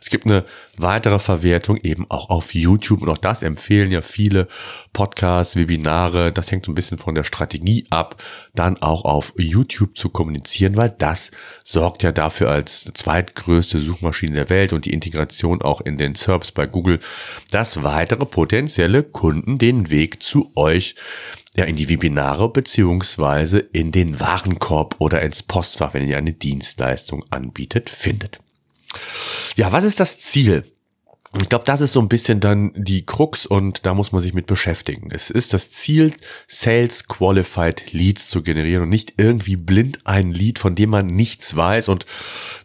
es 0.00 0.08
gibt 0.08 0.26
eine 0.26 0.44
weitere 0.76 1.18
Verwertung 1.18 1.76
eben 1.78 2.06
auch 2.10 2.30
auf 2.30 2.54
YouTube. 2.54 3.02
Und 3.02 3.08
auch 3.10 3.18
das 3.18 3.42
empfehlen 3.42 3.90
ja 3.90 4.02
viele 4.02 4.48
Podcasts, 4.92 5.56
Webinare. 5.56 6.32
Das 6.32 6.50
hängt 6.50 6.64
so 6.64 6.72
ein 6.72 6.74
bisschen 6.74 6.98
von 6.98 7.14
der 7.14 7.24
Strategie 7.24 7.86
ab, 7.90 8.22
dann 8.54 8.78
auch 8.78 9.04
auf 9.04 9.34
YouTube 9.36 9.96
zu 9.98 10.08
kommunizieren, 10.08 10.76
weil 10.76 10.90
das 10.90 11.30
sorgt 11.64 12.02
ja 12.02 12.12
dafür 12.12 12.50
als 12.50 12.90
zweitgrößte 12.94 13.80
Suchmaschine 13.80 14.34
der 14.34 14.50
Welt 14.50 14.72
und 14.72 14.84
die 14.84 14.92
Integration 14.92 15.62
auch 15.62 15.80
in 15.80 15.96
den 15.96 16.14
SERPs 16.14 16.52
bei 16.52 16.66
Google, 16.66 17.00
dass 17.50 17.65
weitere 17.82 18.26
potenzielle 18.26 19.02
Kunden 19.02 19.58
den 19.58 19.90
Weg 19.90 20.22
zu 20.22 20.52
euch 20.54 20.94
ja, 21.56 21.64
in 21.64 21.76
die 21.76 21.88
Webinare 21.88 22.50
beziehungsweise 22.50 23.58
in 23.58 23.90
den 23.90 24.20
Warenkorb 24.20 24.96
oder 24.98 25.22
ins 25.22 25.42
Postfach, 25.42 25.94
wenn 25.94 26.06
ihr 26.06 26.18
eine 26.18 26.34
Dienstleistung 26.34 27.24
anbietet, 27.30 27.90
findet. 27.90 28.38
Ja, 29.56 29.72
was 29.72 29.84
ist 29.84 30.00
das 30.00 30.18
Ziel 30.18 30.64
Ich 31.42 31.50
glaube, 31.50 31.66
das 31.66 31.82
ist 31.82 31.92
so 31.92 32.00
ein 32.00 32.08
bisschen 32.08 32.40
dann 32.40 32.72
die 32.74 33.04
Krux 33.04 33.44
und 33.44 33.84
da 33.84 33.92
muss 33.94 34.10
man 34.10 34.22
sich 34.22 34.32
mit 34.32 34.46
beschäftigen. 34.46 35.10
Es 35.12 35.28
ist 35.28 35.52
das 35.52 35.70
Ziel, 35.70 36.14
Sales 36.48 37.08
Qualified 37.08 37.92
Leads 37.92 38.30
zu 38.30 38.42
generieren 38.42 38.84
und 38.84 38.88
nicht 38.88 39.14
irgendwie 39.18 39.56
blind 39.56 40.00
ein 40.04 40.32
Lead, 40.32 40.58
von 40.58 40.74
dem 40.74 40.90
man 40.90 41.06
nichts 41.06 41.54
weiß 41.54 41.90
und 41.90 42.06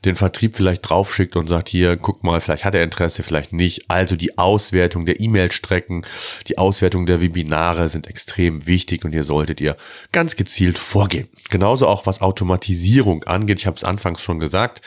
den 0.05 0.15
Vertrieb 0.15 0.55
vielleicht 0.55 0.89
draufschickt 0.89 1.35
und 1.35 1.47
sagt, 1.47 1.67
hier, 1.67 1.97
guck 1.97 2.23
mal, 2.23 2.39
vielleicht 2.39 2.63
hat 2.63 2.73
er 2.73 2.83
Interesse, 2.83 3.23
vielleicht 3.23 3.51
nicht. 3.51 3.89
Also 3.89 4.15
die 4.15 4.37
Auswertung 4.37 5.05
der 5.05 5.19
E-Mail-Strecken, 5.19 6.05
die 6.47 6.57
Auswertung 6.57 7.05
der 7.05 7.19
Webinare 7.19 7.89
sind 7.89 8.07
extrem 8.07 8.67
wichtig 8.67 9.03
und 9.03 9.11
hier 9.11 9.25
solltet 9.25 9.59
ihr 9.59 9.75
ganz 10.13 10.37
gezielt 10.37 10.79
vorgehen. 10.79 11.27
Genauso 11.49 11.87
auch 11.87 12.05
was 12.05 12.21
Automatisierung 12.21 13.25
angeht. 13.25 13.59
Ich 13.59 13.67
habe 13.67 13.77
es 13.77 13.83
anfangs 13.83 14.21
schon 14.21 14.39
gesagt. 14.39 14.81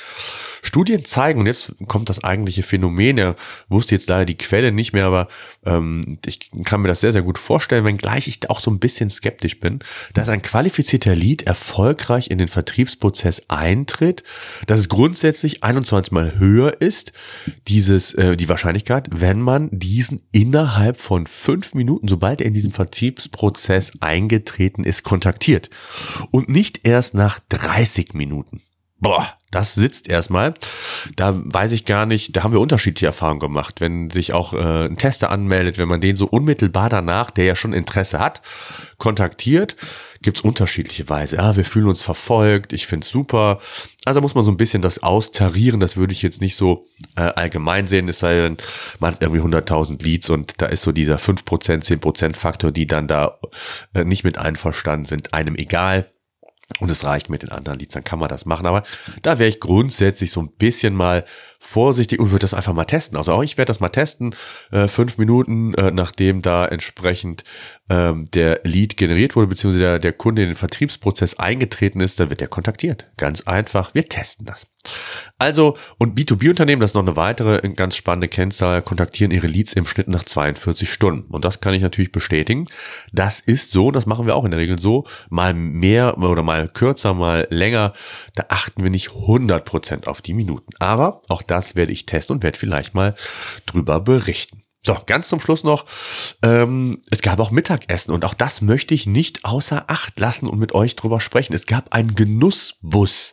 Studien 0.65 1.05
zeigen, 1.05 1.41
und 1.41 1.47
jetzt 1.47 1.75
kommt 1.89 2.09
das 2.09 2.25
eigentliche 2.25 2.63
Phänomen, 2.63 3.19
er 3.19 3.37
wusste 3.69 3.95
jetzt 3.95 4.09
leider 4.09 4.25
die 4.25 4.37
Quelle 4.37 4.73
nicht 4.73 4.93
mehr, 4.95 5.05
aber 5.05 5.29
ähm, 5.65 6.19
ich 6.25 6.51
kann 6.65 6.81
mir 6.81 6.89
das 6.89 7.01
sehr, 7.01 7.13
sehr 7.13 7.23
gut 7.23 7.39
vorstellen, 7.39 7.85
wenngleich 7.85 8.29
ich 8.29 8.49
auch 8.49 8.61
so 8.61 8.71
ein 8.71 8.79
bisschen 8.79 9.11
skeptisch 9.11 9.61
bin, 9.61 9.81
dass 10.15 10.29
ein 10.29 10.43
qualifizierter 10.43 11.15
Lead 11.15 11.43
erfolgreich 11.43 12.31
in 12.31 12.39
den 12.39 12.49
Vertriebsprozess 12.49 13.43
eintritt, 13.49 14.25
dass 14.67 14.81
es 14.81 14.89
grundsätzlich 14.89 15.63
21 15.63 16.13
mal 16.13 16.39
höher 16.39 16.81
ist, 16.81 17.13
dieses, 17.69 18.15
äh, 18.15 18.37
die 18.37 18.49
Wahrscheinlichkeit, 18.49 19.09
wenn 19.11 19.41
man 19.41 19.69
diesen 19.71 20.23
innerhalb 20.33 21.01
von 21.01 21.27
fünf 21.27 21.75
Minuten, 21.75 22.09
sobald 22.09 22.41
er 22.41 22.47
in 22.47 22.55
diesem 22.55 22.73
Vertriebsprozess 22.73 23.93
eingetreten 24.01 24.85
ist, 24.85 25.03
kontaktiert. 25.03 25.69
Und 26.31 26.49
nicht 26.49 26.81
erst 26.87 27.15
nach 27.15 27.41
30 27.51 28.15
Minuten. 28.15 28.63
Boah, 29.05 29.35
das 29.51 29.75
sitzt 29.75 30.09
erstmal. 30.09 30.55
Da 31.15 31.35
weiß 31.37 31.73
ich 31.73 31.85
gar 31.85 32.07
nicht, 32.07 32.35
da 32.35 32.43
haben 32.43 32.55
wir 32.55 32.61
unterschiedliche 32.61 33.05
Erfahrungen 33.05 33.39
gemacht. 33.39 33.83
Wenn 33.83 34.09
sich 34.09 34.33
auch 34.33 34.55
äh, 34.55 34.87
ein 34.87 34.97
Tester 34.97 35.31
anmeldet, 35.31 35.77
wenn 35.77 35.89
man 35.89 36.01
den 36.01 36.17
so 36.17 36.27
unmittelbar 36.27 36.89
danach, 36.89 37.31
der 37.31 37.45
ja 37.45 37.55
schon 37.55 37.75
Interesse 37.75 38.19
hat, 38.19 38.41
kontaktiert, 38.97 39.77
gibt's 40.23 40.41
unterschiedliche 40.41 41.07
Weise. 41.11 41.37
Ja, 41.37 41.55
wir 41.55 41.67
fühlen 41.67 41.89
uns 41.89 42.01
verfolgt, 42.01 42.73
ich 42.73 42.87
find's 42.87 43.11
super. 43.11 43.61
Also 44.07 44.23
muss 44.23 44.35
man 44.35 44.43
so 44.43 44.51
ein 44.51 44.57
bisschen 44.57 44.81
das 44.81 45.03
austarieren, 45.03 45.81
das 45.81 45.99
würde 45.99 46.15
ich 46.15 46.23
jetzt 46.23 46.41
nicht 46.41 46.57
so 46.57 46.87
äh, 47.15 47.21
allgemein 47.21 47.87
sehen, 47.87 48.09
es 48.09 48.21
sei 48.21 48.37
denn, 48.37 48.57
man 49.01 49.13
hat 49.13 49.23
irgendwie 49.23 49.43
100.000 49.43 50.03
Leads 50.03 50.31
und 50.31 50.63
da 50.63 50.67
ist 50.67 50.83
so 50.83 50.93
dieser 50.93 51.17
5%, 51.17 51.45
10% 51.45 52.37
Faktor, 52.37 52.73
die 52.73 52.87
dann 52.87 53.07
da 53.07 53.39
äh, 53.93 54.05
nicht 54.05 54.25
mit 54.25 54.39
einverstanden 54.39 55.05
sind, 55.05 55.35
einem 55.35 55.57
egal 55.57 56.07
und 56.81 56.91
es 56.91 57.05
reicht 57.05 57.31
mit 57.31 57.43
den 57.43 57.51
anderen 57.51 57.79
Leads, 57.79 57.95
dann 57.95 58.05
kann 58.05 58.19
man 58.19 58.29
das 58.29 58.47
machen. 58.47 58.67
Aber 58.67 58.83
da 59.23 59.39
wäre 59.39 59.49
ich 59.49 59.61
grundsätzlich 59.61 60.31
so 60.31 60.41
ein 60.41 60.51
bisschen 60.51 60.95
mal 60.95 61.25
vorsichtig 61.65 62.21
und 62.21 62.31
würde 62.31 62.43
das 62.43 62.55
einfach 62.55 62.75
mal 62.75 62.85
testen. 62.85 63.17
Also 63.17 63.33
auch 63.33 63.43
ich 63.43 63.57
werde 63.57 63.71
das 63.71 63.81
mal 63.81 63.89
testen, 63.89 64.35
äh, 64.71 64.87
fünf 64.87 65.19
Minuten, 65.19 65.75
äh, 65.75 65.91
nachdem 65.91 66.43
da 66.43 66.67
entsprechend 66.67 67.43
ähm, 67.91 68.29
der 68.33 68.61
Lead 68.65 68.97
generiert 68.97 69.35
wurde, 69.35 69.49
beziehungsweise 69.49 69.85
der, 69.85 69.99
der 69.99 70.13
Kunde 70.13 70.43
in 70.43 70.49
den 70.49 70.57
Vertriebsprozess 70.57 71.35
eingetreten 71.35 72.01
ist, 72.01 72.21
dann 72.21 72.31
wird 72.31 72.41
er 72.41 72.49
kontaktiert. 72.49 73.07
Ganz 73.17 73.43
einfach, 73.43 73.95
wir 73.95 74.05
testen 74.05 74.47
das. 74.47 74.67
Also, 75.39 75.77
und 75.99 76.19
B2B-Unternehmen, 76.19 76.81
das 76.81 76.91
ist 76.91 76.95
noch 76.95 77.03
eine 77.03 77.17
weitere 77.17 77.67
ganz 77.71 77.97
spannende 77.97 78.29
Kennzahl, 78.29 78.83
kontaktieren 78.83 79.33
ihre 79.33 79.47
Leads 79.47 79.73
im 79.73 79.87
Schnitt 79.87 80.09
nach 80.09 80.25
42 80.25 80.91
Stunden. 80.91 81.31
Und 81.33 81.45
das 81.45 81.61
kann 81.61 81.75
ich 81.75 81.83
natürlich 81.83 82.13
bestätigen. 82.13 82.67
Das 83.13 83.41
ist 83.41 83.71
so, 83.71 83.91
das 83.91 84.07
machen 84.07 84.27
wir 84.27 84.37
auch 84.37 84.45
in 84.45 84.51
der 84.51 84.61
Regel 84.61 84.79
so, 84.79 85.05
mal 85.29 85.55
mehr 85.55 86.19
oder 86.19 86.43
mal 86.43 86.69
kürzer, 86.69 87.15
mal 87.15 87.47
länger. 87.51 87.93
Da 88.35 88.47
achten 88.49 88.83
wir 88.83 88.91
nicht 88.91 89.09
100% 89.09 90.07
auf 90.07 90.23
die 90.23 90.35
Minuten. 90.35 90.73
Aber 90.79 91.23
auch 91.29 91.43
das 91.55 91.77
werde 91.77 91.93
ich 91.93 92.05
testen 92.05 92.35
und 92.35 92.43
werde 92.43 92.59
vielleicht 92.59 92.95
mal 92.95 93.15
drüber 93.65 94.01
berichten. 94.01 94.64
So, 94.87 94.99
ganz 95.07 95.31
zum 95.31 95.41
Schluss 95.41 95.65
noch, 95.65 95.87
ähm, 96.43 97.01
es 97.11 97.23
gab 97.23 97.41
auch 97.41 97.51
Mittagessen 97.51 98.13
und 98.13 98.23
auch 98.27 98.35
das 98.35 98.61
möchte 98.61 98.93
ich 98.93 99.07
nicht 99.07 99.47
außer 99.47 99.85
Acht 99.87 100.21
lassen 100.21 100.47
und 100.47 100.59
mit 100.59 100.75
euch 100.75 100.95
drüber 100.95 101.21
sprechen. 101.21 101.55
Es 101.55 101.65
gab 101.65 101.95
einen 101.95 102.15
Genussbus. 102.15 103.33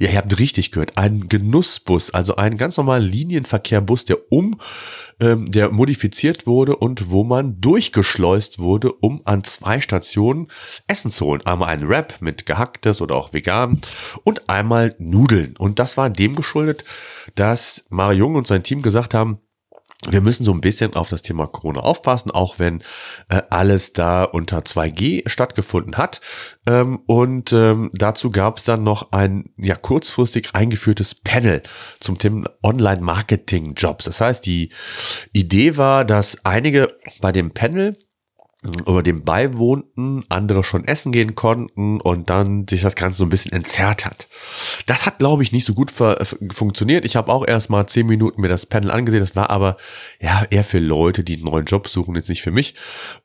Ja, 0.00 0.10
ihr 0.10 0.18
habt 0.18 0.36
richtig 0.40 0.72
gehört, 0.72 0.98
einen 0.98 1.28
Genussbus, 1.28 2.12
also 2.12 2.34
einen 2.34 2.56
ganz 2.56 2.76
normalen 2.76 3.04
Linienverkehrbus, 3.04 4.04
der 4.04 4.32
um, 4.32 4.58
ähm, 5.20 5.48
der 5.48 5.70
modifiziert 5.70 6.48
wurde 6.48 6.74
und 6.74 7.08
wo 7.08 7.22
man 7.22 7.60
durchgeschleust 7.60 8.58
wurde, 8.58 8.92
um 8.92 9.22
an 9.26 9.44
zwei 9.44 9.80
Stationen 9.80 10.48
Essen 10.88 11.12
zu 11.12 11.26
holen. 11.26 11.46
Einmal 11.46 11.68
ein 11.68 11.88
Wrap 11.88 12.20
mit 12.20 12.46
gehacktes 12.46 13.00
oder 13.00 13.14
auch 13.14 13.32
vegan 13.32 13.80
und 14.24 14.48
einmal 14.48 14.96
Nudeln. 14.98 15.56
Und 15.56 15.78
das 15.78 15.96
war 15.96 16.10
dem 16.10 16.34
geschuldet, 16.34 16.82
dass 17.36 17.84
Mario 17.90 18.18
Jung 18.18 18.34
und 18.34 18.48
sein 18.48 18.64
Team 18.64 18.82
gesagt 18.82 19.14
haben, 19.14 19.38
wir 20.08 20.22
müssen 20.22 20.44
so 20.44 20.52
ein 20.52 20.62
bisschen 20.62 20.94
auf 20.94 21.10
das 21.10 21.20
Thema 21.20 21.46
Corona 21.46 21.80
aufpassen, 21.80 22.30
auch 22.30 22.58
wenn 22.58 22.82
äh, 23.28 23.42
alles 23.50 23.92
da 23.92 24.24
unter 24.24 24.60
2G 24.60 25.28
stattgefunden 25.28 25.98
hat. 25.98 26.22
Ähm, 26.66 27.00
und 27.06 27.52
ähm, 27.52 27.90
dazu 27.92 28.30
gab 28.30 28.58
es 28.58 28.64
dann 28.64 28.82
noch 28.82 29.12
ein 29.12 29.50
ja 29.58 29.76
kurzfristig 29.76 30.54
eingeführtes 30.54 31.14
Panel 31.14 31.62
zum 32.00 32.16
Thema 32.16 32.48
Online-Marketing-Jobs. 32.62 34.06
Das 34.06 34.22
heißt, 34.22 34.46
die 34.46 34.72
Idee 35.32 35.76
war, 35.76 36.06
dass 36.06 36.46
einige 36.46 36.88
bei 37.20 37.30
dem 37.30 37.52
Panel 37.52 37.94
über 38.62 39.02
dem 39.02 39.24
beiwohnten, 39.24 40.24
andere 40.28 40.62
schon 40.62 40.86
essen 40.86 41.12
gehen 41.12 41.34
konnten 41.34 41.98
und 42.00 42.28
dann 42.28 42.68
sich 42.68 42.82
das 42.82 42.94
Ganze 42.94 43.18
so 43.18 43.24
ein 43.24 43.30
bisschen 43.30 43.52
entzerrt 43.52 44.04
hat. 44.04 44.28
Das 44.84 45.06
hat, 45.06 45.18
glaube 45.18 45.42
ich, 45.42 45.52
nicht 45.52 45.64
so 45.64 45.72
gut 45.72 45.90
funktioniert. 45.90 47.06
Ich 47.06 47.16
habe 47.16 47.32
auch 47.32 47.46
erst 47.46 47.70
mal 47.70 47.86
zehn 47.86 48.06
Minuten 48.06 48.42
mir 48.42 48.48
das 48.48 48.66
Panel 48.66 48.90
angesehen. 48.90 49.20
Das 49.20 49.34
war 49.34 49.48
aber 49.48 49.78
ja 50.20 50.44
eher 50.50 50.64
für 50.64 50.78
Leute, 50.78 51.24
die 51.24 51.36
einen 51.36 51.44
neuen 51.44 51.64
Job 51.64 51.88
suchen, 51.88 52.16
jetzt 52.16 52.28
nicht 52.28 52.42
für 52.42 52.50
mich. 52.50 52.74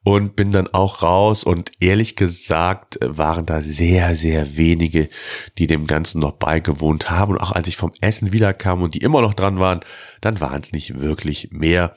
Und 0.04 0.38
bin 0.38 0.54
dann 0.54 0.67
auch 0.67 1.02
raus 1.02 1.43
und 1.43 1.71
ehrlich 1.82 2.15
gesagt 2.15 2.98
waren 3.02 3.45
da 3.45 3.62
sehr, 3.62 4.15
sehr 4.15 4.56
wenige, 4.56 5.10
die 5.58 5.67
dem 5.67 5.86
Ganzen 5.86 6.19
noch 6.19 6.34
beigewohnt 6.34 7.10
haben. 7.10 7.34
Und 7.34 7.39
auch 7.39 7.52
als 7.52 7.67
ich 7.67 7.76
vom 7.76 7.91
Essen 8.00 8.32
wiederkam 8.32 8.82
und 8.82 8.93
die 8.93 9.00
immer 9.00 9.21
noch 9.21 9.34
dran 9.34 9.60
waren, 9.60 9.82
dann 10.26 10.42
waren 10.42 10.62
es 10.62 10.72
nicht 10.72 11.00
wirklich 11.00 11.50
mehr. 11.52 11.96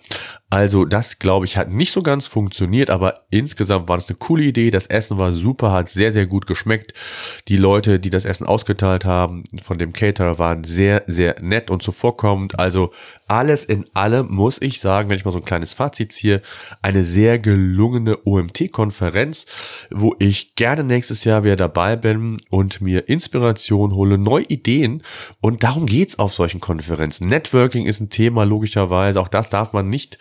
Also 0.51 0.85
das, 0.85 1.19
glaube 1.19 1.47
ich, 1.47 1.57
hat 1.57 1.71
nicht 1.71 1.93
so 1.93 2.03
ganz 2.03 2.27
funktioniert, 2.27 2.91
aber 2.91 3.23
insgesamt 3.31 3.89
war 3.89 3.97
das 3.97 4.09
eine 4.09 4.19
coole 4.19 4.45
Idee. 4.45 4.71
Das 4.71 4.87
Essen 4.87 5.19
war 5.19 5.33
super, 5.33 5.73
hat 5.73 5.89
sehr, 5.91 6.13
sehr 6.13 6.27
gut 6.27 6.47
geschmeckt. 6.47 6.93
Die 7.49 7.57
Leute, 7.57 7.99
die 7.99 8.11
das 8.11 8.25
Essen 8.25 8.47
ausgeteilt 8.47 9.05
haben, 9.05 9.45
von 9.63 9.79
dem 9.79 9.93
Caterer 9.93 10.39
waren 10.39 10.65
sehr, 10.65 11.05
sehr 11.07 11.37
nett 11.41 11.71
und 11.71 11.83
zuvorkommend. 11.83 12.59
Also 12.59 12.93
alles 13.29 13.65
in 13.65 13.87
allem 13.95 14.29
muss 14.31 14.61
ich 14.61 14.81
sagen, 14.81 15.09
wenn 15.09 15.17
ich 15.17 15.25
mal 15.25 15.31
so 15.31 15.39
ein 15.39 15.45
kleines 15.45 15.75
Fazit 15.75 16.13
ziehe, 16.13 16.43
eine 16.83 17.05
sehr 17.05 17.39
gelungene 17.39 18.19
OMT-Konferenz, 18.25 19.47
wo 19.91 20.17
ich 20.19 20.55
gerne 20.55 20.83
nächstes 20.83 21.25
Jahr 21.25 21.45
wieder 21.45 21.57
dabei 21.57 21.97
bin 21.97 22.39
und 22.51 22.81
mir 22.81 23.09
Inspiration 23.09 23.93
hole, 23.93 24.19
neue 24.19 24.45
Ideen. 24.45 25.03
Und 25.41 25.63
darum 25.63 25.87
geht's 25.87 26.19
auf 26.19 26.33
solchen 26.33 26.61
Konferenzen. 26.61 27.29
Networking 27.29 27.85
ist 27.87 28.01
ein 28.01 28.11
Thema, 28.11 28.45
logischerweise. 28.45 29.21
Auch 29.21 29.29
das 29.29 29.49
darf 29.49 29.73
man 29.73 29.91
nicht 29.91 30.19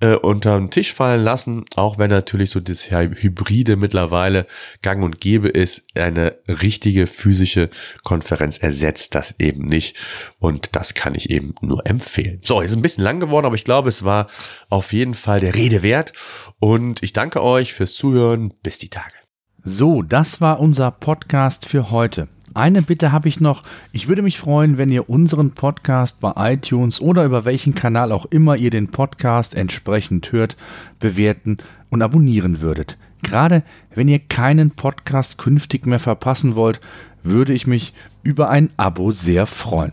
äh, 0.00 0.14
unter 0.14 0.58
den 0.58 0.70
Tisch 0.70 0.92
fallen 0.92 1.24
lassen, 1.24 1.64
auch 1.76 1.98
wenn 1.98 2.10
natürlich 2.10 2.50
so 2.50 2.60
das 2.60 2.90
Hybride 2.90 3.76
mittlerweile 3.76 4.46
gang 4.82 5.02
und 5.02 5.20
gäbe 5.20 5.48
ist. 5.48 5.82
Eine 5.94 6.36
richtige 6.46 7.06
physische 7.06 7.70
Konferenz 8.02 8.58
ersetzt 8.58 9.14
das 9.14 9.36
eben 9.38 9.68
nicht. 9.68 9.96
Und 10.38 10.76
das 10.76 10.94
kann 10.94 11.14
ich 11.14 11.30
eben 11.30 11.54
nur 11.62 11.86
empfehlen. 11.86 12.40
So, 12.50 12.60
ist 12.60 12.74
ein 12.74 12.82
bisschen 12.82 13.04
lang 13.04 13.20
geworden, 13.20 13.46
aber 13.46 13.54
ich 13.54 13.62
glaube, 13.62 13.88
es 13.88 14.02
war 14.02 14.26
auf 14.70 14.92
jeden 14.92 15.14
Fall 15.14 15.38
der 15.38 15.54
Rede 15.54 15.84
wert. 15.84 16.12
Und 16.58 17.00
ich 17.00 17.12
danke 17.12 17.44
euch 17.44 17.72
fürs 17.72 17.94
Zuhören. 17.94 18.52
Bis 18.64 18.76
die 18.76 18.88
Tage. 18.88 19.14
So, 19.62 20.02
das 20.02 20.40
war 20.40 20.58
unser 20.58 20.90
Podcast 20.90 21.64
für 21.64 21.92
heute. 21.92 22.26
Eine 22.52 22.82
Bitte 22.82 23.12
habe 23.12 23.28
ich 23.28 23.38
noch. 23.38 23.62
Ich 23.92 24.08
würde 24.08 24.22
mich 24.22 24.40
freuen, 24.40 24.78
wenn 24.78 24.90
ihr 24.90 25.08
unseren 25.08 25.52
Podcast 25.52 26.18
bei 26.20 26.32
iTunes 26.54 27.00
oder 27.00 27.24
über 27.24 27.44
welchen 27.44 27.76
Kanal 27.76 28.10
auch 28.10 28.26
immer 28.26 28.56
ihr 28.56 28.70
den 28.70 28.90
Podcast 28.90 29.54
entsprechend 29.54 30.32
hört, 30.32 30.56
bewerten 30.98 31.58
und 31.88 32.02
abonnieren 32.02 32.60
würdet. 32.60 32.98
Gerade 33.22 33.62
wenn 33.94 34.08
ihr 34.08 34.18
keinen 34.18 34.72
Podcast 34.72 35.38
künftig 35.38 35.86
mehr 35.86 36.00
verpassen 36.00 36.56
wollt, 36.56 36.80
würde 37.22 37.52
ich 37.52 37.68
mich 37.68 37.92
über 38.24 38.50
ein 38.50 38.70
Abo 38.76 39.12
sehr 39.12 39.46
freuen. 39.46 39.92